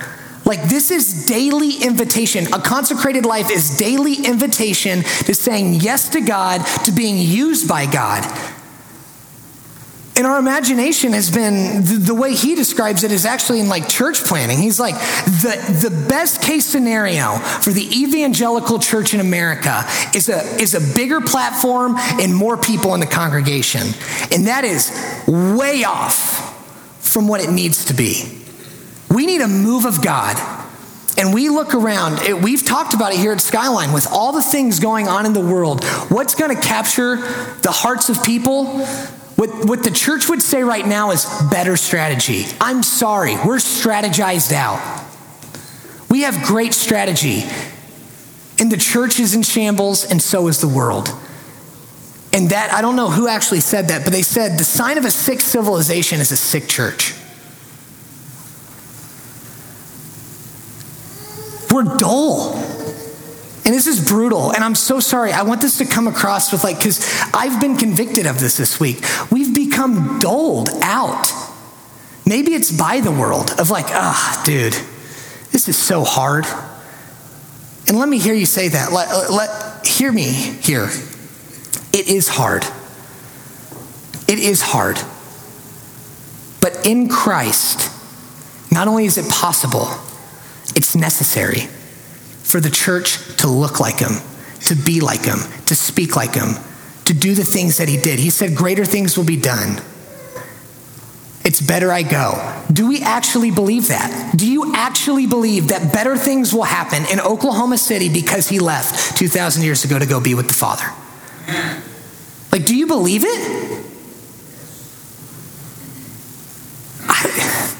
Like, 0.45 0.63
this 0.63 0.91
is 0.91 1.25
daily 1.25 1.83
invitation. 1.83 2.45
A 2.53 2.61
consecrated 2.61 3.25
life 3.25 3.51
is 3.51 3.77
daily 3.77 4.25
invitation 4.25 5.03
to 5.25 5.33
saying 5.33 5.75
yes 5.75 6.07
to 6.09 6.21
God, 6.21 6.65
to 6.85 6.91
being 6.91 7.17
used 7.17 7.67
by 7.67 7.85
God. 7.85 8.23
And 10.17 10.25
our 10.25 10.39
imagination 10.39 11.13
has 11.13 11.29
been 11.29 11.83
the, 11.83 11.99
the, 12.07 12.15
way 12.15 12.33
he 12.33 12.55
describes 12.55 13.03
it 13.03 13.11
is 13.11 13.23
actually 13.23 13.59
in 13.59 13.69
like 13.69 13.87
church 13.87 14.23
planning. 14.23 14.57
He's 14.57 14.79
like, 14.79 14.95
the, 14.95 15.87
the 15.87 16.07
best 16.09 16.41
case 16.41 16.65
scenario 16.65 17.35
for 17.35 17.69
the 17.69 17.83
evangelical 17.95 18.79
church 18.79 19.13
in 19.13 19.19
America 19.19 19.83
is 20.15 20.27
a, 20.27 20.39
is 20.59 20.73
a 20.73 20.95
bigger 20.95 21.21
platform 21.21 21.95
and 22.19 22.35
more 22.35 22.57
people 22.57 22.95
in 22.95 22.99
the 22.99 23.05
congregation. 23.05 23.81
And 24.31 24.47
that 24.47 24.63
is 24.63 24.91
way 25.27 25.83
off 25.83 26.55
from 26.99 27.27
what 27.27 27.39
it 27.39 27.51
needs 27.51 27.85
to 27.85 27.93
be. 27.93 28.23
We 29.11 29.27
need 29.27 29.41
a 29.41 29.47
move 29.47 29.85
of 29.85 30.03
God. 30.03 30.35
And 31.19 31.31
we 31.33 31.49
look 31.49 31.75
around, 31.75 32.19
it, 32.23 32.41
we've 32.41 32.65
talked 32.65 32.95
about 32.95 33.13
it 33.13 33.19
here 33.19 33.33
at 33.33 33.41
Skyline 33.41 33.91
with 33.93 34.07
all 34.11 34.31
the 34.31 34.43
things 34.43 34.79
going 34.79 35.07
on 35.07 35.27
in 35.27 35.33
the 35.33 35.41
world. 35.41 35.83
What's 36.09 36.33
going 36.33 36.55
to 36.55 36.61
capture 36.61 37.17
the 37.61 37.71
hearts 37.71 38.09
of 38.09 38.23
people? 38.23 38.85
What, 39.37 39.65
what 39.65 39.83
the 39.83 39.91
church 39.91 40.27
would 40.29 40.41
say 40.41 40.63
right 40.63 40.85
now 40.85 41.11
is 41.11 41.25
better 41.51 41.77
strategy. 41.77 42.45
I'm 42.59 42.81
sorry, 42.81 43.35
we're 43.35 43.57
strategized 43.57 44.51
out. 44.51 45.05
We 46.09 46.21
have 46.21 46.43
great 46.43 46.73
strategy. 46.73 47.43
And 48.59 48.71
the 48.71 48.77
church 48.77 49.19
is 49.19 49.35
in 49.35 49.43
shambles, 49.43 50.09
and 50.09 50.19
so 50.19 50.47
is 50.47 50.59
the 50.59 50.67
world. 50.67 51.09
And 52.33 52.49
that, 52.49 52.73
I 52.73 52.81
don't 52.81 52.95
know 52.95 53.11
who 53.11 53.27
actually 53.27 53.59
said 53.59 53.89
that, 53.89 54.03
but 54.03 54.11
they 54.11 54.23
said 54.23 54.57
the 54.57 54.63
sign 54.63 54.97
of 54.97 55.05
a 55.05 55.11
sick 55.11 55.39
civilization 55.39 56.19
is 56.19 56.31
a 56.31 56.37
sick 56.37 56.67
church. 56.67 57.13
We're 61.71 61.95
dull. 61.97 62.55
And 63.67 63.75
this 63.75 63.85
is 63.85 63.99
brutal. 63.99 64.53
And 64.53 64.63
I'm 64.63 64.75
so 64.75 65.01
sorry. 65.01 65.33
I 65.33 65.41
want 65.41 65.59
this 65.59 65.79
to 65.79 65.85
come 65.85 66.07
across 66.07 66.53
with 66.53 66.63
like, 66.63 66.77
because 66.77 67.05
I've 67.33 67.59
been 67.59 67.75
convicted 67.75 68.25
of 68.25 68.39
this 68.39 68.55
this 68.55 68.79
week. 68.79 69.03
We've 69.29 69.53
become 69.53 70.19
doled 70.19 70.69
out. 70.81 71.27
Maybe 72.25 72.53
it's 72.53 72.71
by 72.71 73.01
the 73.01 73.11
world 73.11 73.51
of 73.59 73.69
like, 73.69 73.87
ah, 73.89 74.39
oh, 74.39 74.45
dude, 74.45 74.71
this 75.51 75.67
is 75.67 75.75
so 75.75 76.05
hard. 76.05 76.45
And 77.89 77.99
let 77.99 78.07
me 78.07 78.19
hear 78.19 78.33
you 78.33 78.45
say 78.45 78.69
that. 78.69 78.93
Let, 78.93 79.29
let, 79.29 79.85
hear 79.85 80.13
me 80.13 80.23
here. 80.23 80.87
It 81.91 82.07
is 82.07 82.29
hard. 82.29 82.63
It 84.29 84.39
is 84.39 84.61
hard. 84.61 84.97
But 86.61 86.87
in 86.87 87.09
Christ, 87.09 87.91
not 88.71 88.87
only 88.87 89.07
is 89.07 89.17
it 89.17 89.29
possible, 89.29 89.89
it's 90.73 90.95
necessary 90.95 91.67
for 92.47 92.61
the 92.61 92.69
church 92.69 93.17
to 93.37 93.47
look 93.47 93.79
like 93.81 93.99
him, 93.99 94.13
to 94.61 94.75
be 94.75 95.01
like 95.01 95.25
him, 95.25 95.39
to 95.65 95.75
speak 95.75 96.15
like 96.15 96.33
him, 96.33 96.55
to 97.05 97.13
do 97.13 97.35
the 97.35 97.43
things 97.43 97.77
that 97.77 97.89
he 97.89 97.97
did. 97.97 98.19
He 98.19 98.29
said, 98.29 98.55
Greater 98.55 98.85
things 98.85 99.17
will 99.17 99.25
be 99.25 99.39
done. 99.39 99.81
It's 101.43 101.61
better 101.61 101.91
I 101.91 102.03
go. 102.03 102.63
Do 102.71 102.87
we 102.87 103.01
actually 103.01 103.51
believe 103.51 103.89
that? 103.89 104.33
Do 104.35 104.49
you 104.49 104.73
actually 104.75 105.27
believe 105.27 105.69
that 105.69 105.93
better 105.93 106.17
things 106.17 106.53
will 106.53 106.63
happen 106.63 107.05
in 107.11 107.19
Oklahoma 107.19 107.77
City 107.77 108.09
because 108.09 108.47
he 108.49 108.59
left 108.59 109.17
2,000 109.17 109.63
years 109.63 109.83
ago 109.85 109.99
to 109.99 110.05
go 110.05 110.19
be 110.19 110.33
with 110.33 110.47
the 110.47 110.53
Father? 110.53 110.85
Like, 112.51 112.65
do 112.65 112.75
you 112.75 112.87
believe 112.87 113.23
it? 113.25 113.85
I, 117.07 117.75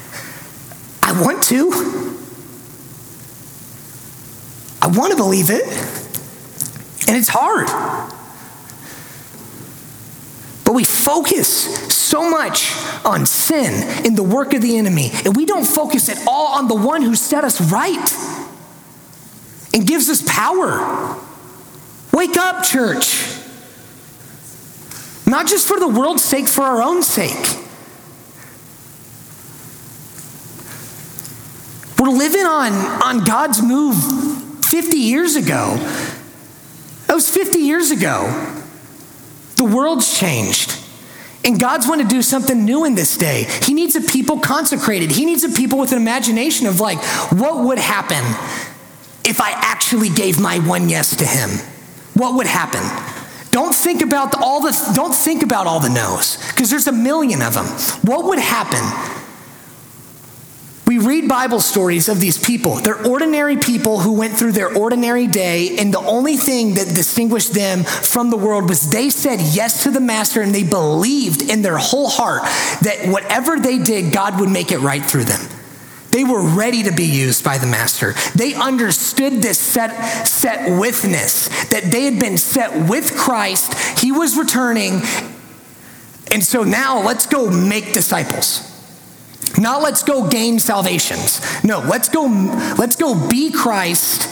I 1.02 1.22
want 1.22 1.42
to. 1.44 1.98
I 4.80 4.86
want 4.98 5.12
to 5.12 5.16
believe 5.16 5.48
it, 5.48 5.62
and 7.08 7.16
it's 7.16 7.28
hard. 7.28 7.68
But 10.64 10.74
we 10.74 10.84
focus 10.84 11.94
so 11.94 12.28
much 12.28 12.74
on 13.04 13.24
sin 13.24 14.04
in 14.04 14.16
the 14.16 14.22
work 14.22 14.52
of 14.52 14.60
the 14.60 14.76
enemy, 14.76 15.10
and 15.24 15.36
we 15.36 15.46
don't 15.46 15.66
focus 15.66 16.08
at 16.08 16.26
all 16.26 16.58
on 16.58 16.68
the 16.68 16.74
one 16.74 17.02
who 17.02 17.14
set 17.14 17.44
us 17.44 17.60
right 17.72 18.12
and 19.72 19.86
gives 19.86 20.10
us 20.10 20.22
power. 20.26 21.16
Wake 22.12 22.36
up, 22.36 22.64
church. 22.64 23.36
Not 25.26 25.46
just 25.46 25.68
for 25.68 25.78
the 25.78 25.88
world's 25.88 26.24
sake, 26.24 26.48
for 26.48 26.62
our 26.62 26.82
own 26.82 27.02
sake. 27.02 27.56
We're 31.98 32.10
living 32.10 32.46
on, 32.46 32.72
on 33.02 33.24
God's 33.24 33.62
move 33.62 34.37
50 34.80 34.96
years 34.96 35.34
ago. 35.34 35.74
That 37.08 37.14
was 37.14 37.28
50 37.28 37.58
years 37.58 37.90
ago. 37.90 38.28
The 39.56 39.64
world's 39.64 40.16
changed. 40.16 40.78
And 41.44 41.58
God's 41.58 41.88
want 41.88 42.00
to 42.00 42.06
do 42.06 42.22
something 42.22 42.64
new 42.64 42.84
in 42.84 42.94
this 42.94 43.16
day. 43.16 43.48
He 43.64 43.74
needs 43.74 43.96
a 43.96 44.00
people 44.00 44.38
consecrated. 44.38 45.10
He 45.10 45.24
needs 45.24 45.42
a 45.42 45.48
people 45.48 45.80
with 45.80 45.90
an 45.90 45.98
imagination 45.98 46.68
of 46.68 46.78
like, 46.78 46.98
what 47.32 47.64
would 47.64 47.78
happen 47.78 48.22
if 49.24 49.40
I 49.40 49.50
actually 49.50 50.10
gave 50.10 50.38
my 50.38 50.60
one 50.60 50.88
yes 50.88 51.16
to 51.16 51.26
him? 51.26 51.50
What 52.14 52.36
would 52.36 52.46
happen? 52.46 52.82
Don't 53.50 53.74
think 53.74 54.00
about 54.00 54.40
all 54.40 54.60
the 54.60 54.92
don't 54.94 55.14
think 55.14 55.42
about 55.42 55.66
all 55.66 55.80
the 55.80 55.88
no's 55.88 56.36
because 56.50 56.70
there's 56.70 56.86
a 56.86 56.92
million 56.92 57.42
of 57.42 57.54
them. 57.54 57.66
What 58.02 58.26
would 58.26 58.38
happen 58.38 58.84
we 60.88 60.96
read 60.96 61.28
Bible 61.28 61.60
stories 61.60 62.08
of 62.08 62.18
these 62.18 62.38
people. 62.38 62.76
They're 62.76 63.06
ordinary 63.06 63.58
people 63.58 64.00
who 64.00 64.14
went 64.14 64.32
through 64.38 64.52
their 64.52 64.74
ordinary 64.74 65.26
day, 65.26 65.76
and 65.76 65.92
the 65.92 66.00
only 66.00 66.38
thing 66.38 66.74
that 66.76 66.86
distinguished 66.86 67.52
them 67.52 67.84
from 67.84 68.30
the 68.30 68.38
world 68.38 68.70
was 68.70 68.90
they 68.90 69.10
said 69.10 69.38
yes 69.38 69.82
to 69.82 69.90
the 69.90 70.00
Master 70.00 70.40
and 70.40 70.54
they 70.54 70.64
believed 70.64 71.42
in 71.42 71.60
their 71.60 71.76
whole 71.76 72.08
heart 72.08 72.40
that 72.80 73.06
whatever 73.08 73.60
they 73.60 73.78
did, 73.78 74.14
God 74.14 74.40
would 74.40 74.48
make 74.48 74.72
it 74.72 74.78
right 74.78 75.04
through 75.04 75.24
them. 75.24 75.46
They 76.10 76.24
were 76.24 76.40
ready 76.42 76.82
to 76.84 76.92
be 76.92 77.04
used 77.04 77.44
by 77.44 77.58
the 77.58 77.66
Master. 77.66 78.14
They 78.34 78.54
understood 78.54 79.42
this 79.42 79.58
set, 79.58 80.26
set 80.26 80.80
withness, 80.80 81.48
that 81.68 81.84
they 81.92 82.04
had 82.04 82.18
been 82.18 82.38
set 82.38 82.88
with 82.88 83.14
Christ. 83.14 84.00
He 84.00 84.10
was 84.10 84.38
returning. 84.38 85.02
And 86.32 86.42
so 86.42 86.62
now 86.64 87.02
let's 87.02 87.26
go 87.26 87.50
make 87.50 87.92
disciples. 87.92 88.67
Not 89.56 89.82
let's 89.82 90.02
go 90.02 90.28
gain 90.28 90.58
salvations. 90.58 91.40
No, 91.64 91.78
let's 91.78 92.08
go 92.08 92.22
let's 92.78 92.96
go 92.96 93.28
be 93.28 93.50
Christ 93.52 94.22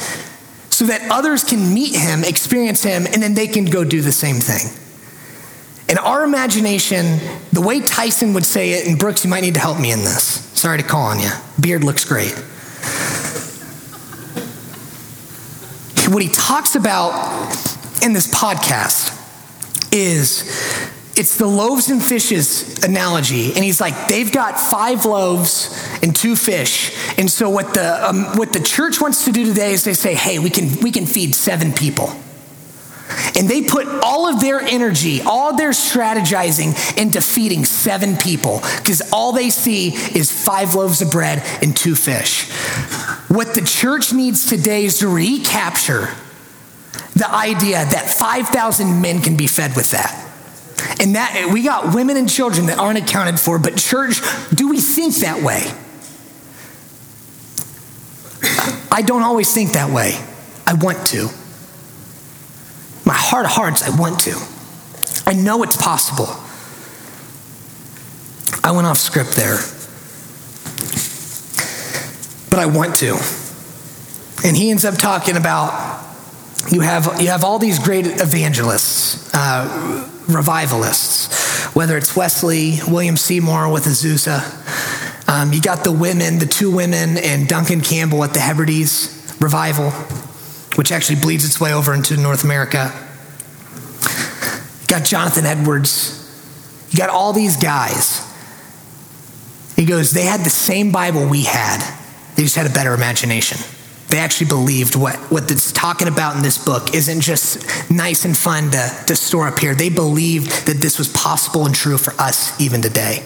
so 0.73 0.85
that 0.87 1.11
others 1.11 1.43
can 1.43 1.73
meet 1.73 1.97
him, 1.97 2.23
experience 2.23 2.83
him, 2.83 3.07
and 3.07 3.23
then 3.23 3.35
they 3.35 3.47
can 3.47 3.65
go 3.65 3.83
do 3.83 4.03
the 4.03 4.13
same 4.13 4.37
thing. 4.37 4.71
In 5.89 5.99
our 5.99 6.25
imagination, 6.25 7.19
the 7.53 7.63
way 7.63 7.81
Tyson 7.81 8.35
would 8.35 8.45
say 8.45 8.73
it, 8.73 8.87
and 8.87 8.99
Brooks, 8.99 9.25
you 9.25 9.31
might 9.31 9.41
need 9.41 9.55
to 9.55 9.61
help 9.61 9.81
me 9.81 9.93
in 9.93 10.01
this. 10.01 10.23
Sorry 10.59 10.77
to 10.77 10.85
call 10.85 11.03
on 11.03 11.21
you. 11.21 11.31
Beard 11.61 11.85
looks 11.85 12.05
great. 12.05 12.33
What 16.13 16.23
he 16.23 16.29
talks 16.29 16.75
about 16.75 17.13
in 18.03 18.13
this 18.13 18.33
podcast 18.33 19.13
is 19.93 20.43
it's 21.17 21.39
the 21.39 21.47
loaves 21.47 21.89
and 21.89 22.03
fishes 22.03 22.85
analogy. 22.85 23.55
And 23.55 23.65
he's 23.65 23.81
like, 23.81 24.09
they've 24.09 24.31
got 24.31 24.61
five 24.61 25.07
loaves 25.07 25.75
and 26.03 26.15
two 26.15 26.37
fish. 26.37 26.95
And 27.19 27.31
so 27.31 27.49
what 27.49 27.73
the, 27.73 28.09
um, 28.09 28.25
what 28.37 28.53
the 28.53 28.61
church 28.61 29.01
wants 29.01 29.25
to 29.25 29.33
do 29.33 29.47
today 29.47 29.73
is 29.73 29.85
they 29.85 29.95
say, 29.95 30.15
hey, 30.15 30.39
we 30.39 30.51
can, 30.51 30.79
we 30.83 30.93
can 30.93 31.07
feed 31.07 31.35
seven 31.35 31.73
people. 31.73 32.11
And 33.37 33.49
they 33.49 33.63
put 33.63 33.87
all 34.03 34.29
of 34.29 34.41
their 34.41 34.61
energy, 34.61 35.23
all 35.23 35.57
their 35.57 35.71
strategizing 35.71 36.99
into 36.99 37.21
feeding 37.21 37.65
seven 37.65 38.17
people 38.17 38.61
because 38.79 39.01
all 39.13 39.33
they 39.33 39.51
see 39.51 39.89
is 39.89 40.31
five 40.31 40.75
loaves 40.75 41.01
of 41.01 41.11
bread 41.11 41.43
and 41.63 41.77
two 41.77 41.95
fish. 41.95 42.51
What 43.29 43.55
the 43.55 43.63
church 43.63 44.13
needs 44.13 44.47
today 44.47 44.85
is 44.85 44.99
to 44.99 45.09
recapture 45.09 46.09
the 47.15 47.31
idea 47.31 47.85
that 47.85 48.11
5,000 48.11 49.01
men 49.01 49.23
can 49.23 49.37
be 49.37 49.47
fed 49.47 49.77
with 49.77 49.93
that. 49.93 50.26
And 51.01 51.15
that 51.15 51.51
we 51.53 51.63
got 51.63 51.95
women 51.95 52.17
and 52.17 52.29
children 52.29 52.67
that 52.67 52.79
aren't 52.79 52.99
accounted 52.99 53.41
for, 53.41 53.59
but 53.59 53.77
church, 53.77 54.21
do 54.55 54.69
we 54.69 54.81
think 54.81 55.17
that 55.17 55.43
way? 55.43 55.63
I 58.91 59.03
don't 59.03 59.23
always 59.23 59.53
think 59.53 59.73
that 59.73 59.91
way. 59.91 60.19
I 60.67 60.75
want 60.75 61.07
to. 61.09 61.29
My 63.05 63.15
heart 63.15 63.45
of 63.45 63.53
hearts, 63.53 63.83
I 63.83 63.95
want 63.99 64.21
to. 64.21 64.37
I 65.27 65.33
know 65.33 65.63
it's 65.63 65.77
possible. 65.77 66.29
I 68.65 68.73
went 68.73 68.87
off 68.87 68.99
script 68.99 69.33
there. 69.33 69.59
But 72.51 72.59
I 72.59 72.67
want 72.67 72.97
to. 72.97 73.19
And 74.45 74.57
he 74.57 74.71
ends 74.71 74.85
up 74.85 74.97
talking 74.97 75.37
about 75.37 76.06
you 76.71 76.81
have, 76.81 77.21
you 77.21 77.29
have 77.29 77.45
all 77.45 77.59
these 77.59 77.79
great 77.79 78.07
evangelists, 78.07 79.33
uh, 79.35 80.09
revivalists, 80.29 81.75
whether 81.75 81.97
it's 81.97 82.17
Wesley, 82.17 82.79
William 82.89 83.17
Seymour 83.17 83.73
with 83.73 83.85
Azusa. 83.85 84.43
Um, 85.29 85.53
you 85.53 85.61
got 85.61 85.85
the 85.85 85.93
women, 85.93 86.39
the 86.39 86.47
two 86.47 86.71
women, 86.71 87.17
and 87.19 87.49
Duncan 87.49 87.81
Campbell 87.81 88.25
at 88.25 88.33
the 88.33 88.41
Hebrides 88.41 89.37
revival, 89.41 89.91
which 90.77 90.93
actually 90.93 91.21
bleeds 91.21 91.45
its 91.45 91.61
way 91.61 91.73
over 91.73 91.95
into 91.95 92.17
North 92.17 92.45
America. 92.45 92.93
You 94.83 94.87
got 94.87 95.05
Jonathan 95.05 95.47
Edwards. 95.47 96.13
You 96.91 96.99
got 96.99 97.11
all 97.11 97.33
these 97.33 97.57
guys. 97.57 98.23
He 99.77 99.85
goes, 99.85 100.13
they 100.13 100.25
had 100.25 100.41
the 100.41 100.51
same 100.51 100.91
Bible 100.91 101.29
we 101.29 101.45
had, 101.45 101.81
they 102.35 102.43
just 102.43 102.57
had 102.57 102.67
a 102.67 102.73
better 102.73 102.95
imagination. 102.95 103.59
They 104.09 104.19
actually 104.19 104.49
believed 104.49 104.95
what, 104.95 105.17
what 105.33 105.51
it's 105.51 105.73
talking 105.73 106.07
about 106.07 106.37
in 106.37 106.43
this 106.43 106.65
book 106.65 106.95
isn't 106.95 107.21
just 107.21 107.91
nice 107.91 108.25
and 108.25 108.37
fun 108.37 108.71
to, 108.71 109.05
to 109.07 109.17
store 109.17 109.49
up 109.49 109.59
here. 109.59 109.75
They 109.75 109.89
believed 109.89 110.67
that 110.67 110.77
this 110.77 110.99
was 110.99 111.09
possible 111.09 111.67
and 111.67 111.75
true 111.75 111.99
for 111.99 112.13
us 112.21 112.59
even 112.61 112.83
today. 112.83 113.25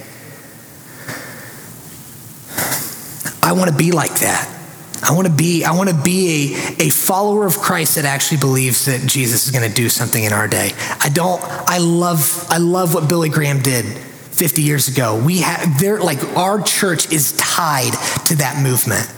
I 3.42 3.52
want 3.52 3.70
to 3.70 3.76
be 3.76 3.92
like 3.92 4.20
that. 4.20 4.56
I 5.02 5.12
want 5.12 5.26
to 5.26 5.32
be, 5.32 5.64
I 5.64 5.72
want 5.72 5.88
to 5.88 5.94
be 5.94 6.54
a, 6.78 6.86
a 6.86 6.90
follower 6.90 7.46
of 7.46 7.56
Christ 7.56 7.96
that 7.96 8.04
actually 8.04 8.38
believes 8.38 8.84
that 8.84 9.06
Jesus 9.06 9.46
is 9.46 9.50
going 9.50 9.68
to 9.68 9.74
do 9.74 9.88
something 9.88 10.22
in 10.22 10.32
our 10.32 10.46
day. 10.46 10.72
I 11.00 11.08
don't, 11.08 11.42
I 11.42 11.78
love, 11.78 12.46
I 12.50 12.58
love 12.58 12.94
what 12.94 13.08
Billy 13.08 13.28
Graham 13.28 13.60
did 13.60 13.84
50 13.84 14.62
years 14.62 14.88
ago. 14.88 15.22
We 15.24 15.40
have, 15.40 15.80
they're 15.80 16.00
like, 16.00 16.22
our 16.36 16.62
church 16.62 17.12
is 17.12 17.32
tied 17.32 17.92
to 18.26 18.36
that 18.36 18.62
movement. 18.62 19.10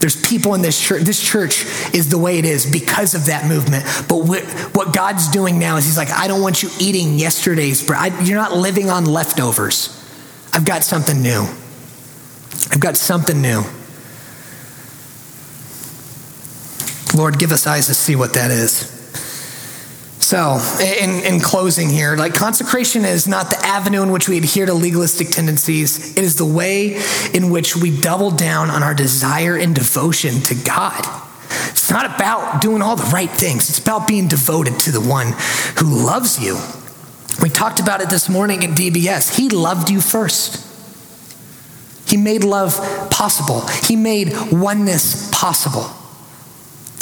There's 0.00 0.26
people 0.26 0.54
in 0.54 0.62
this 0.62 0.80
church. 0.80 1.02
This 1.02 1.22
church 1.22 1.64
is 1.94 2.08
the 2.08 2.18
way 2.18 2.38
it 2.38 2.46
is 2.46 2.64
because 2.70 3.14
of 3.14 3.26
that 3.26 3.46
movement. 3.46 3.84
But 4.08 4.24
what 4.24 4.94
God's 4.94 5.28
doing 5.28 5.58
now 5.58 5.76
is 5.76 5.84
He's 5.84 5.98
like, 5.98 6.10
I 6.10 6.26
don't 6.26 6.40
want 6.40 6.62
you 6.62 6.70
eating 6.80 7.18
yesterday's 7.18 7.86
bread. 7.86 8.26
You're 8.26 8.38
not 8.38 8.56
living 8.56 8.90
on 8.90 9.04
leftovers. 9.04 9.96
I've 10.52 10.64
got 10.64 10.82
something 10.82 11.20
new. 11.20 11.42
I've 12.72 12.80
got 12.80 12.96
something 12.96 13.40
new. 13.40 13.62
Lord, 17.14 17.38
give 17.38 17.52
us 17.52 17.66
eyes 17.66 17.86
to 17.86 17.94
see 17.94 18.16
what 18.16 18.34
that 18.34 18.50
is. 18.50 18.99
So, 20.30 20.60
in, 20.80 21.24
in 21.24 21.40
closing 21.40 21.90
here, 21.90 22.16
like 22.16 22.34
consecration 22.34 23.04
is 23.04 23.26
not 23.26 23.50
the 23.50 23.58
avenue 23.66 24.04
in 24.04 24.12
which 24.12 24.28
we 24.28 24.38
adhere 24.38 24.64
to 24.64 24.72
legalistic 24.72 25.30
tendencies. 25.30 26.16
It 26.16 26.22
is 26.22 26.36
the 26.36 26.44
way 26.44 27.02
in 27.34 27.50
which 27.50 27.74
we 27.74 28.00
double 28.00 28.30
down 28.30 28.70
on 28.70 28.84
our 28.84 28.94
desire 28.94 29.56
and 29.56 29.74
devotion 29.74 30.40
to 30.42 30.54
God. 30.54 31.04
It's 31.70 31.90
not 31.90 32.14
about 32.14 32.62
doing 32.62 32.80
all 32.80 32.94
the 32.94 33.10
right 33.12 33.28
things, 33.28 33.70
it's 33.70 33.80
about 33.80 34.06
being 34.06 34.28
devoted 34.28 34.78
to 34.78 34.92
the 34.92 35.00
one 35.00 35.34
who 35.80 36.06
loves 36.06 36.38
you. 36.38 36.60
We 37.42 37.48
talked 37.48 37.80
about 37.80 38.00
it 38.00 38.08
this 38.08 38.28
morning 38.28 38.62
in 38.62 38.70
DBS. 38.70 39.36
He 39.36 39.48
loved 39.48 39.90
you 39.90 40.00
first. 40.00 40.64
He 42.08 42.16
made 42.16 42.44
love 42.44 42.76
possible, 43.10 43.66
He 43.82 43.96
made 43.96 44.32
oneness 44.52 45.28
possible. 45.32 45.90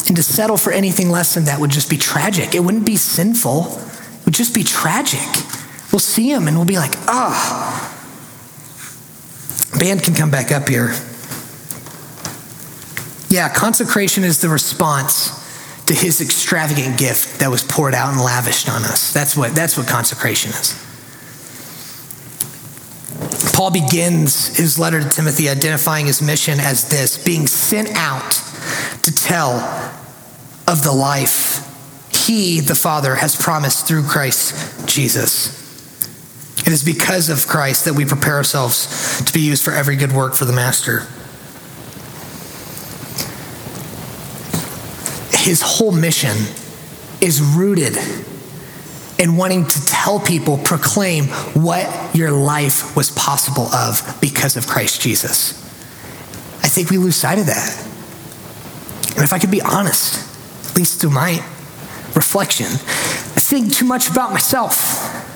And 0.09 0.17
to 0.17 0.23
settle 0.23 0.57
for 0.57 0.73
anything 0.73 1.11
less 1.11 1.35
than 1.35 1.45
that 1.45 1.61
would 1.61 1.71
just 1.71 1.91
be 1.91 1.99
tragic. 1.99 2.55
It 2.55 2.61
wouldn't 2.61 2.87
be 2.87 2.97
sinful, 2.97 3.67
it 3.67 4.25
would 4.25 4.35
just 4.35 4.55
be 4.55 4.65
tragic. 4.65 5.29
We'll 5.93 6.01
see 6.01 6.31
him 6.31 6.49
and 6.49 6.57
we'll 6.57 6.67
be 6.67 6.79
like, 6.79 6.93
ah. 7.07 7.95
Band 9.79 10.03
can 10.03 10.15
come 10.15 10.31
back 10.31 10.51
up 10.51 10.69
here. 10.69 10.95
Yeah, 13.29 13.53
consecration 13.55 14.25
is 14.25 14.41
the 14.41 14.49
response 14.49 15.37
to 15.87 15.95
his 15.95 16.21
extravagant 16.21 16.99
gift 16.99 17.41
that 17.41 17.51
was 17.51 17.63
poured 17.63 17.95
out 17.95 18.13
and 18.13 18.21
lavished 18.21 18.69
on 18.69 18.83
us. 18.85 19.13
That's 19.13 19.37
what, 19.37 19.55
that's 19.55 19.77
what 19.77 19.87
consecration 19.87 20.51
is. 20.53 20.85
Paul 23.53 23.71
begins 23.71 24.57
his 24.57 24.79
letter 24.79 25.03
to 25.03 25.09
Timothy 25.09 25.49
identifying 25.49 26.07
his 26.07 26.23
mission 26.23 26.61
as 26.61 26.89
this 26.89 27.23
being 27.23 27.47
sent 27.47 27.91
out 27.95 28.33
to 29.03 29.15
tell 29.15 29.59
of 30.69 30.83
the 30.83 30.93
life 30.93 31.65
he, 32.13 32.61
the 32.61 32.75
Father, 32.75 33.15
has 33.15 33.35
promised 33.35 33.89
through 33.89 34.03
Christ 34.03 34.87
Jesus. 34.87 35.57
It 36.61 36.73
is 36.73 36.85
because 36.85 37.31
of 37.31 37.47
Christ 37.47 37.87
that 37.87 37.95
we 37.95 38.05
prepare 38.05 38.35
ourselves 38.35 39.25
to 39.25 39.33
be 39.33 39.41
used 39.41 39.65
for 39.65 39.73
every 39.73 39.97
good 39.97 40.13
work 40.13 40.35
for 40.35 40.45
the 40.45 40.53
Master. 40.53 41.07
His 45.39 45.63
whole 45.63 45.93
mission 45.93 46.37
is 47.23 47.41
rooted 47.41 47.97
in 49.19 49.37
wanting 49.37 49.67
to 49.67 49.85
tell 49.87 50.21
people, 50.21 50.59
proclaim 50.59 51.25
what 51.55 52.15
your 52.15 52.31
life 52.31 52.95
was 52.95 53.11
possible 53.13 53.67
of 53.75 54.19
because 54.21 54.59
of 54.59 54.67
Christ 54.67 55.01
Jesus. 55.01 55.65
I 56.63 56.69
think 56.69 56.91
we 56.91 56.99
lose 56.99 57.17
sight 57.17 57.39
of 57.39 57.47
that. 57.47 57.85
And 59.17 59.25
if 59.25 59.33
I 59.33 59.39
could 59.39 59.51
be 59.51 59.63
honest, 59.63 60.28
least 60.79 61.01
through 61.01 61.11
my 61.11 61.33
reflection, 62.15 62.67
I 62.67 63.41
think 63.41 63.75
too 63.75 63.85
much 63.85 64.09
about 64.09 64.31
myself. 64.31 65.27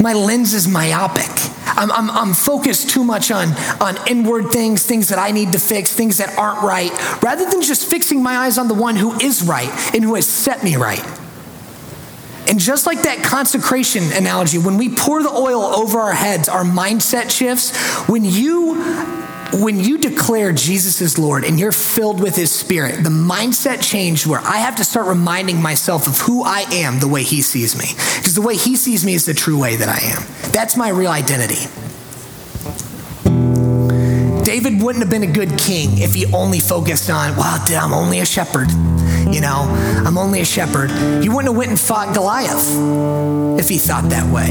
My 0.00 0.12
lens 0.12 0.54
is 0.54 0.68
myopic. 0.68 1.30
I'm, 1.66 1.90
I'm, 1.90 2.10
I'm, 2.10 2.34
focused 2.34 2.90
too 2.90 3.04
much 3.04 3.30
on, 3.30 3.48
on 3.80 3.96
inward 4.08 4.50
things, 4.50 4.84
things 4.84 5.08
that 5.08 5.18
I 5.18 5.30
need 5.30 5.52
to 5.52 5.58
fix, 5.58 5.92
things 5.92 6.18
that 6.18 6.36
aren't 6.38 6.62
right, 6.62 6.92
rather 7.22 7.48
than 7.48 7.62
just 7.62 7.88
fixing 7.88 8.22
my 8.22 8.36
eyes 8.36 8.58
on 8.58 8.68
the 8.68 8.74
one 8.74 8.96
who 8.96 9.18
is 9.20 9.42
right 9.42 9.70
and 9.94 10.04
who 10.04 10.14
has 10.14 10.26
set 10.26 10.62
me 10.62 10.76
right. 10.76 11.04
And 12.52 12.60
just 12.60 12.84
like 12.84 13.04
that 13.04 13.24
consecration 13.24 14.12
analogy, 14.12 14.58
when 14.58 14.76
we 14.76 14.94
pour 14.94 15.22
the 15.22 15.30
oil 15.30 15.62
over 15.62 15.98
our 15.98 16.12
heads, 16.12 16.50
our 16.50 16.64
mindset 16.64 17.30
shifts. 17.30 17.74
When 18.10 18.26
you 18.26 18.74
when 19.54 19.80
you 19.80 19.96
declare 19.96 20.52
Jesus 20.52 21.00
is 21.00 21.18
Lord 21.18 21.44
and 21.44 21.58
you're 21.58 21.72
filled 21.72 22.20
with 22.20 22.36
his 22.36 22.50
spirit, 22.50 23.04
the 23.04 23.08
mindset 23.08 23.82
changed 23.82 24.26
where 24.26 24.40
I 24.40 24.58
have 24.58 24.76
to 24.76 24.84
start 24.84 25.06
reminding 25.06 25.62
myself 25.62 26.06
of 26.06 26.18
who 26.18 26.42
I 26.42 26.66
am 26.72 27.00
the 27.00 27.08
way 27.08 27.22
he 27.22 27.40
sees 27.40 27.74
me. 27.74 27.86
Because 28.18 28.34
the 28.34 28.42
way 28.42 28.56
he 28.56 28.76
sees 28.76 29.02
me 29.02 29.14
is 29.14 29.24
the 29.24 29.32
true 29.32 29.58
way 29.58 29.76
that 29.76 29.88
I 29.88 30.00
am. 30.00 30.22
That's 30.52 30.76
my 30.76 30.90
real 30.90 31.10
identity. 31.10 31.70
David 34.52 34.82
wouldn't 34.82 35.02
have 35.02 35.08
been 35.08 35.22
a 35.22 35.32
good 35.32 35.58
king 35.58 35.96
if 35.96 36.12
he 36.12 36.26
only 36.26 36.60
focused 36.60 37.08
on, 37.08 37.34
well, 37.38 37.58
I'm 37.70 37.94
only 37.94 38.18
a 38.18 38.26
shepherd. 38.26 38.70
You 39.32 39.40
know, 39.40 39.64
I'm 40.06 40.18
only 40.18 40.42
a 40.42 40.44
shepherd. 40.44 40.90
He 41.22 41.30
wouldn't 41.30 41.46
have 41.46 41.56
went 41.56 41.70
and 41.70 41.80
fought 41.80 42.14
Goliath 42.14 42.68
if 43.58 43.70
he 43.70 43.78
thought 43.78 44.10
that 44.10 44.30
way. 44.30 44.50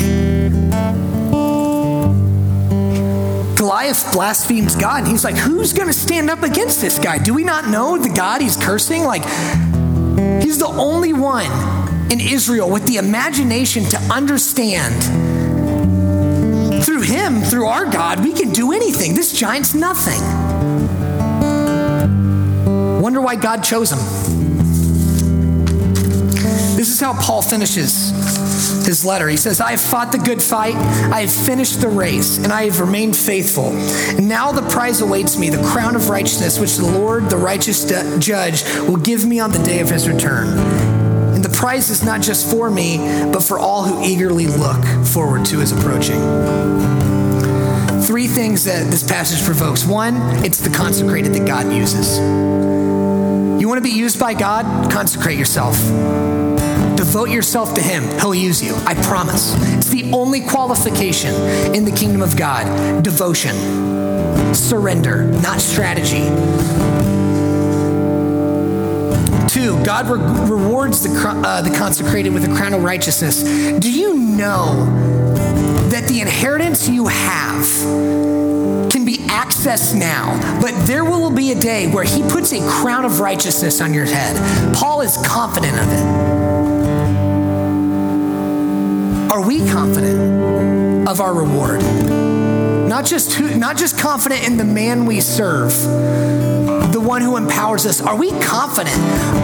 Goliath 3.56 4.12
blasphemes 4.12 4.76
God, 4.76 5.04
and 5.04 5.08
he's 5.08 5.24
like, 5.24 5.38
Who's 5.38 5.72
going 5.72 5.88
to 5.88 5.94
stand 5.94 6.32
up 6.32 6.42
against 6.42 6.82
this 6.82 6.98
guy? 6.98 7.20
Do 7.20 7.36
we 7.36 7.44
not 7.44 7.68
know 7.68 7.96
the 8.00 8.10
God 8.10 8.42
he's 8.42 8.58
cursing? 8.58 9.04
Like, 9.04 9.22
he's 10.42 10.58
the 10.58 10.74
only 10.80 11.14
one 11.14 11.52
in 12.12 12.20
Israel 12.20 12.72
with 12.72 12.88
the 12.88 12.96
imagination 12.96 13.84
to 13.84 13.98
understand 14.12 15.31
him, 17.22 17.42
through 17.42 17.68
our 17.68 17.86
God, 17.86 18.24
we 18.24 18.34
can 18.34 18.52
do 18.52 18.72
anything. 18.72 19.14
This 19.14 19.32
giant's 19.32 19.74
nothing. 19.74 20.22
Wonder 23.02 23.22
why 23.22 23.36
God 23.36 23.64
chose 23.64 23.92
him. 23.92 24.00
This 26.76 26.90
is 26.90 27.00
how 27.00 27.14
Paul 27.14 27.44
finishes 27.44 28.10
his 28.88 29.06
letter. 29.06 29.28
He 29.28 29.38
says, 29.38 29.62
I 29.62 29.72
have 29.72 29.82
fought 29.82 30.12
the 30.12 30.18
good 30.18 30.42
fight, 30.42 30.76
I 30.76 31.22
have 31.22 31.32
finished 31.32 31.80
the 31.82 31.88
race, 31.90 32.40
and 32.40 32.52
I 32.52 32.64
have 32.66 32.80
remained 32.80 33.16
faithful. 33.16 33.68
And 34.18 34.28
now 34.28 34.52
the 34.52 34.68
prize 34.70 35.02
awaits 35.02 35.38
me, 35.38 35.50
the 35.50 35.64
crown 35.64 35.96
of 35.96 36.10
righteousness, 36.10 36.60
which 36.60 36.78
the 36.78 36.86
Lord, 36.86 37.30
the 37.30 37.38
righteous 37.38 37.86
judge, 38.18 38.64
will 38.88 38.98
give 38.98 39.26
me 39.26 39.40
on 39.40 39.52
the 39.52 39.64
day 39.64 39.80
of 39.80 39.90
his 39.90 40.08
return 40.10 40.48
And 41.36 41.44
the 41.46 41.50
prize 41.50 41.90
is 41.92 42.04
not 42.04 42.22
just 42.22 42.50
for 42.50 42.72
me, 42.72 42.98
but 43.32 43.42
for 43.42 43.60
all 43.60 43.84
who 43.84 44.04
eagerly 44.04 44.48
look 44.48 44.84
forward 45.06 45.46
to 45.46 45.60
his 45.60 45.72
approaching. 45.72 47.01
Three 48.12 48.28
things 48.28 48.66
that 48.66 48.92
this 48.92 49.04
passage 49.04 49.42
provokes. 49.46 49.86
One, 49.86 50.18
it's 50.44 50.60
the 50.60 50.70
consecrated 50.70 51.34
that 51.34 51.48
God 51.48 51.72
uses. 51.72 52.18
You 52.18 53.70
want 53.70 53.78
to 53.78 53.82
be 53.82 53.96
used 53.96 54.20
by 54.20 54.34
God? 54.34 54.92
Consecrate 54.92 55.38
yourself. 55.38 55.78
Devote 56.98 57.30
yourself 57.30 57.74
to 57.76 57.82
Him. 57.82 58.04
He'll 58.20 58.36
use 58.36 58.62
you. 58.62 58.76
I 58.86 58.96
promise. 58.96 59.56
It's 59.78 59.88
the 59.88 60.12
only 60.12 60.42
qualification 60.42 61.34
in 61.74 61.86
the 61.86 61.92
kingdom 61.92 62.22
of 62.22 62.36
God 62.36 63.02
devotion, 63.02 63.56
surrender, 64.54 65.28
not 65.42 65.62
strategy. 65.62 66.26
Two, 69.48 69.82
God 69.86 70.10
re- 70.10 70.50
rewards 70.54 71.02
the, 71.02 71.18
uh, 71.46 71.62
the 71.62 71.74
consecrated 71.78 72.34
with 72.34 72.44
a 72.44 72.54
crown 72.54 72.74
of 72.74 72.84
righteousness. 72.84 73.42
Do 73.80 73.90
you 73.90 74.16
know 74.16 75.21
that 75.92 76.08
the 76.08 76.22
inheritance 76.22 76.88
you 76.88 77.08
have 77.08 77.68
can 78.90 79.04
be 79.04 79.18
accessed 79.28 79.94
now, 79.94 80.40
but 80.62 80.72
there 80.88 81.04
will 81.04 81.30
be 81.30 81.52
a 81.52 81.60
day 81.60 81.92
where 81.92 82.06
He 82.06 82.22
puts 82.24 82.54
a 82.54 82.66
crown 82.68 83.04
of 83.04 83.20
righteousness 83.20 83.82
on 83.82 83.94
your 83.94 84.06
head? 84.06 84.74
Paul 84.74 85.02
is 85.02 85.18
confident 85.26 85.78
of 85.78 85.88
it. 85.92 86.04
Are 89.32 89.46
we 89.46 89.68
confident 89.70 91.10
of 91.10 91.20
our 91.20 91.34
reward? 91.34 91.82
Not 92.88 93.06
just, 93.06 93.34
who, 93.34 93.54
not 93.58 93.76
just 93.78 94.00
confident 94.00 94.48
in 94.48 94.56
the 94.56 94.64
man 94.64 95.06
we 95.06 95.20
serve, 95.20 95.74
the 96.94 97.02
one 97.02 97.22
who 97.22 97.36
empowers 97.36 97.86
us, 97.86 98.00
are 98.02 98.16
we 98.16 98.32
confident 98.40 98.98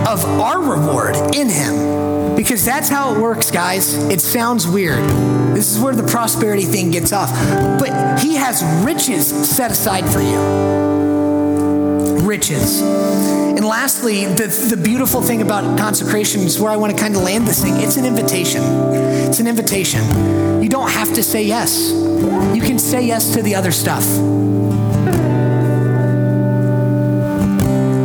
of 0.08 0.24
our 0.26 0.62
reward 0.62 1.16
in 1.36 1.50
him? 1.50 2.07
Because 2.38 2.64
that's 2.64 2.88
how 2.88 3.16
it 3.16 3.20
works, 3.20 3.50
guys. 3.50 3.96
It 3.96 4.22
sounds 4.22 4.68
weird. 4.68 5.04
This 5.56 5.76
is 5.76 5.80
where 5.82 5.96
the 5.96 6.08
prosperity 6.08 6.66
thing 6.66 6.92
gets 6.92 7.12
off. 7.12 7.32
But 7.80 8.20
he 8.20 8.36
has 8.36 8.64
riches 8.86 9.26
set 9.28 9.72
aside 9.72 10.08
for 10.08 10.22
you. 10.22 10.38
Riches. 12.24 12.82
And 12.82 13.66
lastly, 13.66 14.26
the, 14.26 14.48
the 14.70 14.78
beautiful 14.78 15.24
thing 15.24 15.42
about 15.42 15.80
consecration 15.80 16.42
is 16.42 16.60
where 16.60 16.72
I 16.72 16.78
want 16.78 16.96
to 16.96 17.02
kind 17.02 17.16
of 17.16 17.24
land 17.24 17.48
this 17.48 17.60
thing. 17.60 17.78
It's 17.78 17.98
an 17.98 18.06
invitation. 18.06 18.62
It's 18.62 19.40
an 19.40 19.48
invitation. 19.48 20.62
You 20.62 20.70
don't 20.70 20.92
have 20.92 21.16
to 21.16 21.24
say 21.24 21.44
yes. 21.44 21.90
You 21.90 22.62
can 22.62 22.78
say 22.78 23.04
yes 23.04 23.34
to 23.34 23.42
the 23.42 23.56
other 23.56 23.72
stuff. 23.72 24.06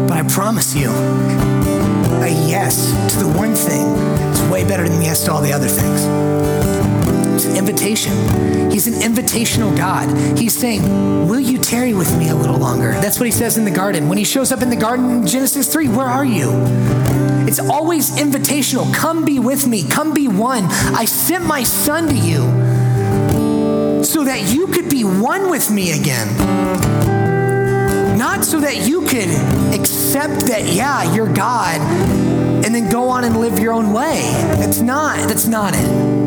But 0.08 0.16
I 0.16 0.22
promise 0.26 0.74
you, 0.74 0.88
a 0.88 2.30
yes 2.48 2.92
to 3.12 3.24
the 3.24 3.30
one 3.36 3.54
thing 3.54 4.11
way 4.62 4.68
better 4.68 4.88
than 4.88 5.02
yes 5.02 5.24
to 5.24 5.32
all 5.32 5.40
the 5.40 5.52
other 5.52 5.68
things. 5.68 6.04
It's 7.34 7.44
an 7.46 7.56
invitation. 7.56 8.12
He's 8.70 8.86
an 8.86 8.94
invitational 8.94 9.76
God. 9.76 10.38
He's 10.38 10.56
saying, 10.56 11.28
Will 11.28 11.40
you 11.40 11.58
tarry 11.58 11.94
with 11.94 12.16
me 12.18 12.28
a 12.28 12.34
little 12.34 12.58
longer? 12.58 12.92
That's 12.92 13.18
what 13.18 13.26
he 13.26 13.32
says 13.32 13.58
in 13.58 13.64
the 13.64 13.70
garden. 13.70 14.08
When 14.08 14.18
he 14.18 14.24
shows 14.24 14.52
up 14.52 14.62
in 14.62 14.70
the 14.70 14.76
garden 14.76 15.10
in 15.10 15.26
Genesis 15.26 15.72
3, 15.72 15.88
where 15.88 16.06
are 16.06 16.24
you? 16.24 16.50
It's 17.48 17.58
always 17.58 18.10
invitational. 18.12 18.92
Come 18.94 19.24
be 19.24 19.38
with 19.38 19.66
me. 19.66 19.88
Come 19.88 20.14
be 20.14 20.28
one. 20.28 20.64
I 20.94 21.04
sent 21.04 21.44
my 21.44 21.62
son 21.62 22.08
to 22.08 22.14
you 22.14 22.42
so 24.04 24.24
that 24.24 24.52
you 24.52 24.66
could 24.68 24.88
be 24.88 25.04
one 25.04 25.50
with 25.50 25.70
me 25.70 25.98
again 25.98 26.92
not 28.18 28.44
so 28.44 28.60
that 28.60 28.86
you 28.86 29.00
could 29.02 29.28
accept 29.74 30.46
that, 30.46 30.72
yeah, 30.72 31.12
you're 31.12 31.32
God, 31.32 31.80
and 32.64 32.74
then 32.74 32.90
go 32.90 33.08
on 33.08 33.24
and 33.24 33.38
live 33.38 33.58
your 33.58 33.72
own 33.72 33.92
way. 33.92 34.20
That's 34.58 34.80
not, 34.80 35.28
that's 35.28 35.46
not 35.46 35.74
it. 35.74 36.22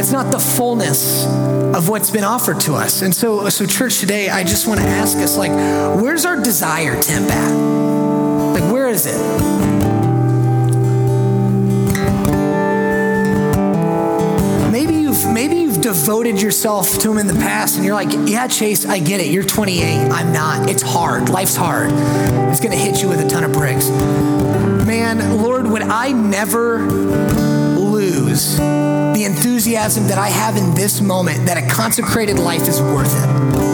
It's 0.00 0.12
not 0.12 0.30
the 0.32 0.38
fullness 0.38 1.26
of 1.74 1.88
what's 1.88 2.10
been 2.10 2.24
offered 2.24 2.60
to 2.60 2.74
us. 2.74 3.02
And 3.02 3.14
so, 3.14 3.48
so 3.50 3.66
church 3.66 3.98
today, 3.98 4.28
I 4.28 4.42
just 4.42 4.66
want 4.66 4.80
to 4.80 4.86
ask 4.86 5.18
us, 5.18 5.36
like, 5.36 5.52
where's 6.00 6.24
our 6.24 6.40
desire 6.42 7.00
temp 7.02 7.30
at? 7.30 7.52
Like, 8.60 8.72
where 8.72 8.88
is 8.88 9.06
it? 9.06 9.77
Devoted 16.08 16.40
yourself 16.40 16.98
to 16.98 17.10
him 17.10 17.18
in 17.18 17.26
the 17.26 17.34
past 17.34 17.76
and 17.76 17.84
you're 17.84 17.94
like, 17.94 18.08
yeah, 18.26 18.48
Chase, 18.48 18.86
I 18.86 18.98
get 18.98 19.20
it. 19.20 19.26
You're 19.26 19.44
28. 19.44 20.10
I'm 20.10 20.32
not. 20.32 20.70
It's 20.70 20.80
hard. 20.80 21.28
Life's 21.28 21.54
hard. 21.54 21.90
It's 22.50 22.60
going 22.60 22.72
to 22.72 22.78
hit 22.78 23.02
you 23.02 23.10
with 23.10 23.20
a 23.20 23.28
ton 23.28 23.44
of 23.44 23.52
bricks. 23.52 23.90
Man, 23.90 25.42
Lord, 25.42 25.66
would 25.66 25.82
I 25.82 26.12
never 26.12 26.86
lose 26.88 28.56
the 28.56 29.22
enthusiasm 29.26 30.06
that 30.06 30.16
I 30.16 30.28
have 30.28 30.56
in 30.56 30.74
this 30.74 31.02
moment 31.02 31.44
that 31.44 31.62
a 31.62 31.68
consecrated 31.68 32.38
life 32.38 32.66
is 32.66 32.80
worth 32.80 33.14
it? 33.14 33.67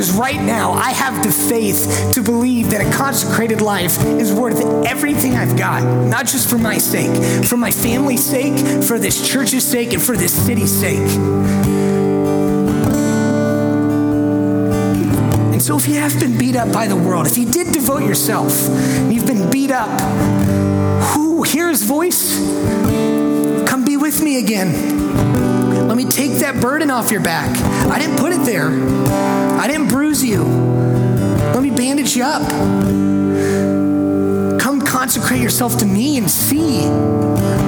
Because 0.00 0.16
right 0.16 0.40
now, 0.40 0.72
I 0.72 0.92
have 0.92 1.22
the 1.22 1.30
faith 1.30 2.14
to 2.14 2.22
believe 2.22 2.70
that 2.70 2.80
a 2.80 2.90
consecrated 2.96 3.60
life 3.60 4.02
is 4.02 4.32
worth 4.32 4.58
everything 4.86 5.34
I've 5.34 5.58
got, 5.58 5.82
not 6.08 6.24
just 6.24 6.48
for 6.48 6.56
my 6.56 6.78
sake, 6.78 7.44
for 7.44 7.58
my 7.58 7.70
family's 7.70 8.24
sake, 8.24 8.58
for 8.82 8.98
this 8.98 9.28
church's 9.28 9.62
sake, 9.62 9.92
and 9.92 10.00
for 10.02 10.16
this 10.16 10.32
city's 10.32 10.72
sake. 10.72 11.06
And 15.52 15.60
so, 15.60 15.76
if 15.76 15.86
you 15.86 15.96
have 15.96 16.18
been 16.18 16.38
beat 16.38 16.56
up 16.56 16.72
by 16.72 16.86
the 16.86 16.96
world, 16.96 17.26
if 17.26 17.36
you 17.36 17.44
did 17.44 17.70
devote 17.70 18.02
yourself, 18.02 18.52
you've 19.12 19.26
been 19.26 19.50
beat 19.50 19.70
up, 19.70 20.00
who 21.12 21.42
hears 21.42 21.82
voice? 21.82 22.38
Come 23.68 23.84
be 23.84 23.98
with 23.98 24.22
me 24.22 24.38
again. 24.38 25.59
Me 26.00 26.06
take 26.06 26.32
that 26.38 26.62
burden 26.62 26.90
off 26.90 27.10
your 27.10 27.20
back. 27.20 27.54
I 27.90 27.98
didn't 27.98 28.16
put 28.16 28.32
it 28.32 28.42
there. 28.46 28.70
I 29.60 29.66
didn't 29.66 29.88
bruise 29.88 30.24
you. 30.24 30.44
Let 30.44 31.62
me 31.62 31.68
bandage 31.68 32.16
you 32.16 32.24
up. 32.24 32.40
Come 34.58 34.80
consecrate 34.80 35.42
yourself 35.42 35.76
to 35.80 35.84
me 35.84 36.16
and 36.16 36.30
see 36.30 36.86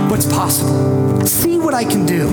what's 0.08 0.24
possible. 0.24 1.26
See 1.26 1.58
what 1.58 1.74
I 1.74 1.84
can 1.84 2.06
do. 2.06 2.28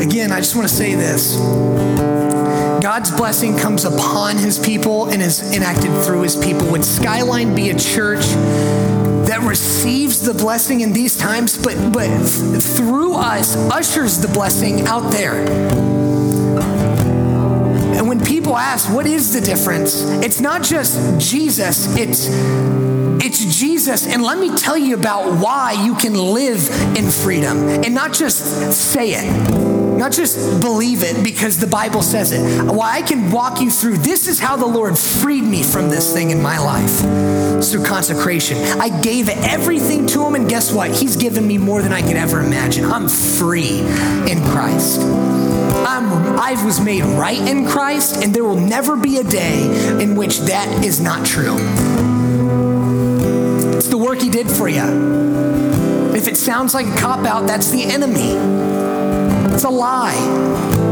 Again, 0.00 0.32
I 0.32 0.38
just 0.38 0.56
want 0.56 0.66
to 0.66 0.74
say 0.74 0.94
this. 0.94 1.36
God's 2.82 3.10
blessing 3.10 3.58
comes 3.58 3.84
upon 3.84 4.38
his 4.38 4.58
people 4.58 5.10
and 5.10 5.20
is 5.20 5.54
enacted 5.54 5.90
through 6.02 6.22
his 6.22 6.34
people. 6.34 6.70
Would 6.70 6.86
Skyline 6.86 7.54
be 7.54 7.68
a 7.68 7.78
church 7.78 8.24
that 9.34 9.48
receives 9.48 10.20
the 10.20 10.32
blessing 10.32 10.82
in 10.82 10.92
these 10.92 11.16
times, 11.16 11.58
but, 11.58 11.74
but 11.92 12.08
through 12.20 13.14
us 13.14 13.56
ushers 13.72 14.18
the 14.18 14.28
blessing 14.28 14.82
out 14.82 15.10
there? 15.10 15.34
And 17.96 18.06
when 18.06 18.24
people 18.24 18.56
ask, 18.56 18.88
what 18.94 19.06
is 19.06 19.32
the 19.32 19.40
difference? 19.40 20.02
It's 20.22 20.40
not 20.40 20.62
just 20.62 21.18
Jesus, 21.18 21.96
it's 21.96 22.28
it's 23.26 23.58
Jesus. 23.58 24.06
And 24.06 24.22
let 24.22 24.38
me 24.38 24.54
tell 24.54 24.76
you 24.76 24.94
about 24.94 25.40
why 25.40 25.72
you 25.72 25.96
can 25.96 26.14
live 26.14 26.68
in 26.96 27.10
freedom 27.10 27.56
and 27.68 27.92
not 27.92 28.12
just 28.12 28.72
say 28.72 29.14
it. 29.14 29.98
Not 29.98 30.12
just 30.12 30.60
believe 30.60 31.02
it 31.02 31.24
because 31.24 31.58
the 31.58 31.66
Bible 31.66 32.02
says 32.02 32.30
it. 32.32 32.62
Why 32.72 32.98
I 32.98 33.02
can 33.02 33.32
walk 33.32 33.60
you 33.60 33.70
through 33.70 33.98
this 33.98 34.28
is 34.28 34.38
how 34.38 34.56
the 34.56 34.66
Lord 34.66 34.96
freed 34.96 35.44
me 35.44 35.62
from 35.64 35.88
this 35.88 36.12
thing 36.12 36.30
in 36.30 36.40
my 36.40 36.58
life 36.58 37.43
through 37.62 37.84
consecration. 37.84 38.58
I 38.80 39.00
gave 39.00 39.28
everything 39.28 40.06
to 40.08 40.24
Him, 40.24 40.34
and 40.34 40.48
guess 40.48 40.72
what? 40.72 40.90
He's 40.90 41.16
given 41.16 41.46
me 41.46 41.58
more 41.58 41.82
than 41.82 41.92
I 41.92 42.02
could 42.02 42.16
ever 42.16 42.40
imagine. 42.40 42.84
I'm 42.84 43.08
free 43.08 43.80
in 43.80 44.42
Christ. 44.44 45.00
I'm, 45.00 46.38
I 46.38 46.60
was 46.64 46.80
made 46.80 47.02
right 47.02 47.38
in 47.38 47.66
Christ, 47.66 48.22
and 48.22 48.34
there 48.34 48.44
will 48.44 48.60
never 48.60 48.96
be 48.96 49.18
a 49.18 49.24
day 49.24 50.02
in 50.02 50.16
which 50.16 50.38
that 50.40 50.84
is 50.84 51.00
not 51.00 51.26
true. 51.26 51.56
It's 53.76 53.88
the 53.88 53.98
work 53.98 54.20
He 54.20 54.30
did 54.30 54.50
for 54.50 54.68
you. 54.68 56.14
If 56.14 56.28
it 56.28 56.36
sounds 56.36 56.74
like 56.74 56.86
a 56.86 56.96
cop 56.96 57.26
out, 57.26 57.46
that's 57.46 57.70
the 57.70 57.84
enemy. 57.84 58.32
It's 59.54 59.64
a 59.64 59.70
lie 59.70 60.83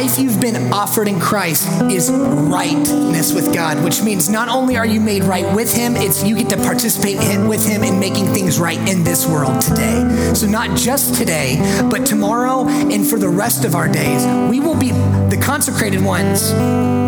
life 0.00 0.18
you've 0.18 0.42
been 0.42 0.70
offered 0.74 1.08
in 1.08 1.18
Christ 1.18 1.66
is 1.90 2.10
rightness 2.10 3.32
with 3.32 3.54
God, 3.54 3.82
which 3.82 4.02
means 4.02 4.28
not 4.28 4.46
only 4.46 4.76
are 4.76 4.84
you 4.84 5.00
made 5.00 5.24
right 5.24 5.50
with 5.56 5.74
Him, 5.74 5.96
it's 5.96 6.22
you 6.22 6.36
get 6.36 6.50
to 6.50 6.58
participate 6.58 7.16
in, 7.16 7.48
with 7.48 7.66
Him 7.66 7.82
in 7.82 7.98
making 7.98 8.26
things 8.26 8.60
right 8.60 8.78
in 8.90 9.04
this 9.04 9.26
world 9.26 9.58
today. 9.58 10.34
So 10.34 10.46
not 10.46 10.76
just 10.76 11.14
today, 11.14 11.56
but 11.90 12.04
tomorrow 12.04 12.68
and 12.68 13.06
for 13.06 13.18
the 13.18 13.30
rest 13.30 13.64
of 13.64 13.74
our 13.74 13.88
days, 13.88 14.22
we 14.50 14.60
will 14.60 14.76
be 14.76 14.90
the 14.90 15.40
consecrated 15.42 16.04
ones. 16.04 17.05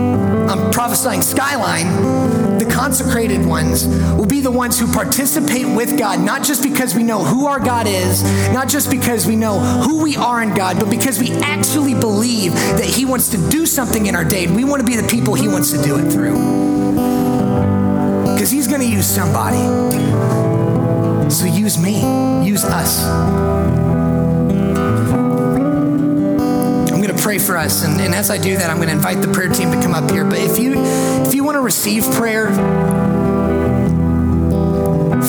I'm 0.49 0.71
prophesying 0.71 1.23
skyline 1.23 2.39
the 2.59 2.65
consecrated 2.67 3.45
ones 3.47 3.87
will 3.87 4.27
be 4.27 4.41
the 4.41 4.51
ones 4.51 4.79
who 4.79 4.93
participate 4.93 5.67
with 5.67 5.97
God, 5.99 6.21
not 6.21 6.43
just 6.43 6.63
because 6.63 6.95
we 6.95 7.03
know 7.03 7.23
who 7.25 7.47
our 7.47 7.61
God 7.61 7.87
is, 7.87 8.23
not 8.53 8.69
just 8.69 8.91
because 8.91 9.27
we 9.27 9.37
know 9.37 9.61
who 9.61 10.03
we 10.03 10.17
are 10.17 10.43
in 10.43 10.55
God, 10.55 10.79
but 10.81 10.91
because 10.91 11.21
we 11.21 11.31
actually 11.39 11.95
believe 11.95 12.53
that 12.53 12.85
He 12.85 13.05
wants 13.05 13.29
to 13.31 13.51
do 13.51 13.65
something 13.65 14.07
in 14.07 14.17
our 14.17 14.25
day. 14.25 14.45
And 14.47 14.57
We 14.57 14.65
want 14.65 14.81
to 14.81 14.87
be 14.87 14.97
the 14.97 15.07
people 15.07 15.35
He 15.35 15.49
wants 15.49 15.71
to 15.71 15.83
do 15.83 15.99
it 15.99 16.11
through. 16.11 16.35
because 18.35 18.51
He's 18.51 18.67
going 18.67 18.81
to 18.81 18.89
use 18.89 19.07
somebody. 19.07 19.59
So 21.31 21.45
use 21.45 21.79
me, 21.79 22.01
use 22.45 22.65
us. 22.65 23.68
Pray 27.21 27.39
for 27.39 27.57
us, 27.57 27.85
and, 27.85 28.01
and 28.01 28.15
as 28.15 28.31
I 28.31 28.39
do 28.39 28.57
that, 28.57 28.71
I'm 28.71 28.77
going 28.77 28.89
to 28.89 28.95
invite 28.95 29.21
the 29.21 29.33
prayer 29.33 29.49
team 29.49 29.71
to 29.71 29.81
come 29.81 29.95
up 29.95 30.11
here. 30.11 30.25
But 30.25 30.39
if 30.39 30.59
you 30.59 30.75
if 31.25 31.35
you 31.35 31.45
want 31.45 31.57
to 31.57 31.61
receive 31.61 32.05
prayer, 32.13 32.49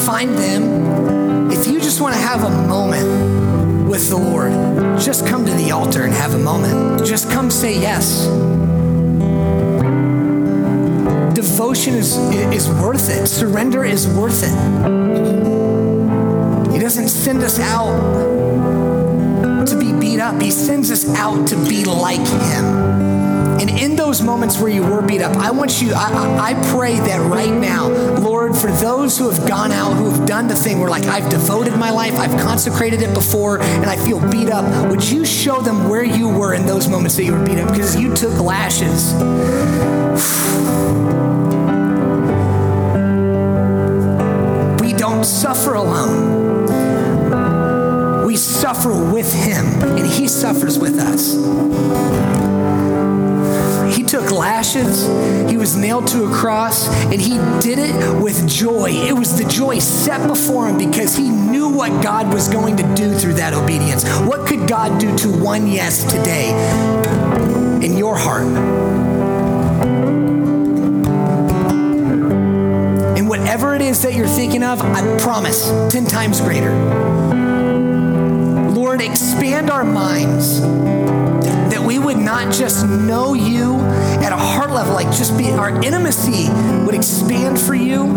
find 0.05 0.37
them. 0.37 1.51
If 1.51 1.67
you 1.67 1.79
just 1.79 2.01
want 2.01 2.15
to 2.15 2.21
have 2.21 2.43
a 2.43 2.67
moment 2.67 3.89
with 3.89 4.09
the 4.09 4.17
Lord, 4.17 4.51
just 4.99 5.25
come 5.27 5.45
to 5.45 5.53
the 5.53 5.71
altar 5.71 6.03
and 6.03 6.13
have 6.13 6.33
a 6.33 6.39
moment. 6.39 7.05
Just 7.05 7.29
come 7.29 7.49
say 7.49 7.79
yes 7.79 8.27
devotion 11.39 11.93
is, 11.93 12.17
is 12.53 12.69
worth 12.81 13.09
it. 13.09 13.27
Surrender 13.27 13.85
is 13.85 14.07
worth 14.07 14.43
it. 14.43 14.49
He 16.73 16.79
doesn't 16.79 17.09
send 17.09 17.43
us 17.43 17.59
out 17.59 18.28
up, 20.19 20.41
He 20.41 20.51
sends 20.51 20.91
us 20.91 21.07
out 21.15 21.47
to 21.49 21.55
be 21.67 21.85
like 21.85 22.19
Him. 22.19 23.09
And 23.59 23.69
in 23.69 23.97
those 23.97 24.21
moments 24.21 24.57
where 24.57 24.71
you 24.71 24.81
were 24.81 25.01
beat 25.01 25.21
up, 25.21 25.35
I 25.35 25.51
want 25.51 25.81
you, 25.81 25.91
I, 25.93 26.51
I, 26.51 26.53
pray 26.71 26.95
that 26.95 27.29
right 27.29 27.51
now, 27.51 27.89
Lord, 28.17 28.55
for 28.55 28.71
those 28.71 29.17
who 29.17 29.29
have 29.29 29.45
gone 29.49 29.73
out, 29.73 29.95
who 29.97 30.09
have 30.09 30.25
done 30.25 30.47
the 30.47 30.55
thing 30.55 30.79
where, 30.79 30.89
like, 30.89 31.03
I've 31.03 31.29
devoted 31.29 31.75
my 31.75 31.91
life, 31.91 32.13
I've 32.13 32.39
consecrated 32.41 33.01
it 33.01 33.13
before, 33.13 33.61
and 33.61 33.85
I 33.87 33.97
feel 33.97 34.19
beat 34.31 34.49
up, 34.49 34.89
would 34.89 35.03
you 35.07 35.25
show 35.25 35.59
them 35.59 35.89
where 35.89 36.05
you 36.05 36.29
were 36.29 36.53
in 36.53 36.65
those 36.65 36.87
moments 36.87 37.17
that 37.17 37.25
you 37.25 37.33
were 37.33 37.45
beat 37.45 37.57
up? 37.57 37.69
Because 37.71 37.99
you 37.99 38.15
took 38.15 38.39
lashes. 38.39 39.13
We 44.81 44.93
don't 44.93 45.25
suffer 45.25 45.73
alone. 45.73 46.28
Suffer 48.79 49.11
with 49.11 49.33
Him, 49.33 49.65
and 49.97 50.07
He 50.07 50.25
suffers 50.29 50.79
with 50.79 50.99
us. 50.99 51.33
He 53.93 54.03
took 54.03 54.31
lashes, 54.31 55.05
He 55.51 55.57
was 55.57 55.75
nailed 55.75 56.07
to 56.07 56.23
a 56.23 56.33
cross, 56.33 56.87
and 57.11 57.19
He 57.19 57.31
did 57.59 57.77
it 57.77 58.23
with 58.23 58.47
joy. 58.47 58.91
It 58.91 59.11
was 59.11 59.37
the 59.37 59.43
joy 59.43 59.79
set 59.79 60.25
before 60.29 60.69
Him 60.69 60.77
because 60.77 61.17
He 61.17 61.29
knew 61.29 61.67
what 61.67 62.01
God 62.01 62.33
was 62.33 62.47
going 62.47 62.77
to 62.77 62.95
do 62.95 63.13
through 63.13 63.33
that 63.33 63.53
obedience. 63.53 64.07
What 64.21 64.47
could 64.47 64.65
God 64.65 64.97
do 64.97 65.13
to 65.17 65.29
one 65.29 65.67
yes 65.67 66.09
today 66.09 66.51
in 67.85 67.97
your 67.97 68.15
heart? 68.15 68.47
And 73.17 73.27
whatever 73.27 73.75
it 73.75 73.81
is 73.81 74.01
that 74.03 74.13
you're 74.13 74.25
thinking 74.25 74.63
of, 74.63 74.81
I 74.81 75.01
promise, 75.19 75.67
10 75.91 76.05
times 76.05 76.39
greater. 76.39 77.18
Our 79.79 79.85
minds 79.85 80.59
that 80.59 81.81
we 81.81 81.99
would 81.99 82.17
not 82.17 82.53
just 82.53 82.85
know 82.85 83.33
you 83.33 83.79
at 84.19 84.33
a 84.33 84.35
heart 84.35 84.71
level, 84.71 84.93
like 84.93 85.07
just 85.07 85.37
be 85.37 85.51
our 85.51 85.69
intimacy 85.81 86.49
would 86.83 86.93
expand 86.93 87.57
for 87.57 87.75
you, 87.75 88.07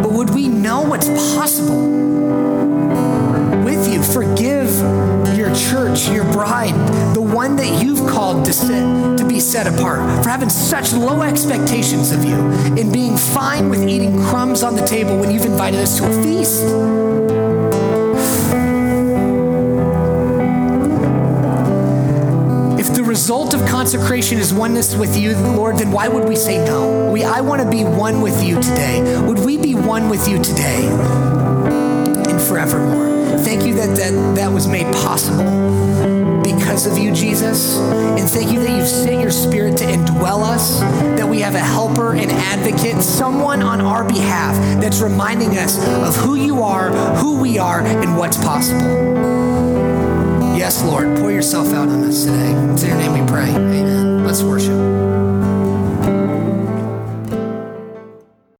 but 0.00 0.12
would 0.12 0.30
we 0.30 0.46
know 0.46 0.82
what's 0.82 1.08
possible 1.34 1.88
with 3.64 3.92
you? 3.92 4.00
Forgive 4.00 4.70
your 5.36 5.52
church, 5.56 6.08
your 6.08 6.22
bride, 6.32 6.74
the 7.16 7.20
one 7.20 7.56
that 7.56 7.82
you've 7.82 8.08
called 8.08 8.44
to 8.44 8.52
sit 8.52 9.18
to 9.18 9.26
be 9.26 9.40
set 9.40 9.66
apart, 9.66 10.22
for 10.22 10.30
having 10.30 10.50
such 10.50 10.92
low 10.92 11.22
expectations 11.22 12.12
of 12.12 12.24
you, 12.24 12.36
and 12.80 12.92
being 12.92 13.16
fine 13.16 13.70
with 13.70 13.88
eating 13.88 14.22
crumbs 14.26 14.62
on 14.62 14.76
the 14.76 14.86
table 14.86 15.18
when 15.18 15.32
you've 15.32 15.46
invited 15.46 15.80
us 15.80 15.98
to 15.98 16.06
a 16.06 16.22
feast. 16.22 17.41
Result 23.22 23.54
of 23.54 23.64
consecration 23.68 24.36
is 24.36 24.52
oneness 24.52 24.96
with 24.96 25.16
you, 25.16 25.36
Lord, 25.36 25.76
then 25.78 25.92
why 25.92 26.08
would 26.08 26.28
we 26.28 26.34
say 26.34 26.58
no? 26.64 27.08
We, 27.12 27.22
I 27.22 27.40
want 27.40 27.62
to 27.62 27.70
be 27.70 27.84
one 27.84 28.20
with 28.20 28.42
you 28.42 28.56
today. 28.56 29.00
Would 29.24 29.38
we 29.38 29.56
be 29.56 29.76
one 29.76 30.08
with 30.08 30.28
you 30.28 30.42
today 30.42 30.88
and 30.88 32.42
forevermore? 32.42 33.38
Thank 33.38 33.64
you 33.64 33.74
that 33.74 33.96
that, 33.96 34.34
that 34.34 34.48
was 34.48 34.66
made 34.66 34.92
possible 34.92 35.44
because 36.42 36.86
of 36.86 36.98
you, 36.98 37.14
Jesus. 37.14 37.78
And 37.78 38.28
thank 38.28 38.50
you 38.50 38.58
that 38.58 38.76
you've 38.76 38.88
sent 38.88 39.20
your 39.20 39.30
spirit 39.30 39.76
to 39.76 39.84
indwell 39.84 40.42
us, 40.42 40.80
that 40.80 41.28
we 41.28 41.38
have 41.42 41.54
a 41.54 41.60
helper, 41.60 42.14
an 42.14 42.28
advocate, 42.28 43.00
someone 43.02 43.62
on 43.62 43.80
our 43.80 44.02
behalf 44.02 44.56
that's 44.82 45.00
reminding 45.00 45.58
us 45.58 45.78
of 45.78 46.16
who 46.16 46.34
you 46.34 46.64
are, 46.64 46.90
who 47.18 47.40
we 47.40 47.56
are, 47.56 47.82
and 47.82 48.16
what's 48.16 48.36
possible. 48.38 49.51
Yes, 50.72 50.84
Lord, 50.84 51.18
pour 51.18 51.30
yourself 51.30 51.74
out 51.74 51.90
on 51.90 52.02
us 52.04 52.24
today. 52.24 52.50
It's 52.72 52.82
in 52.82 52.88
your 52.88 52.98
name 52.98 53.12
we 53.12 53.30
pray. 53.30 53.50
Amen. 53.50 54.24
Let's 54.24 54.42
worship. 54.42 55.01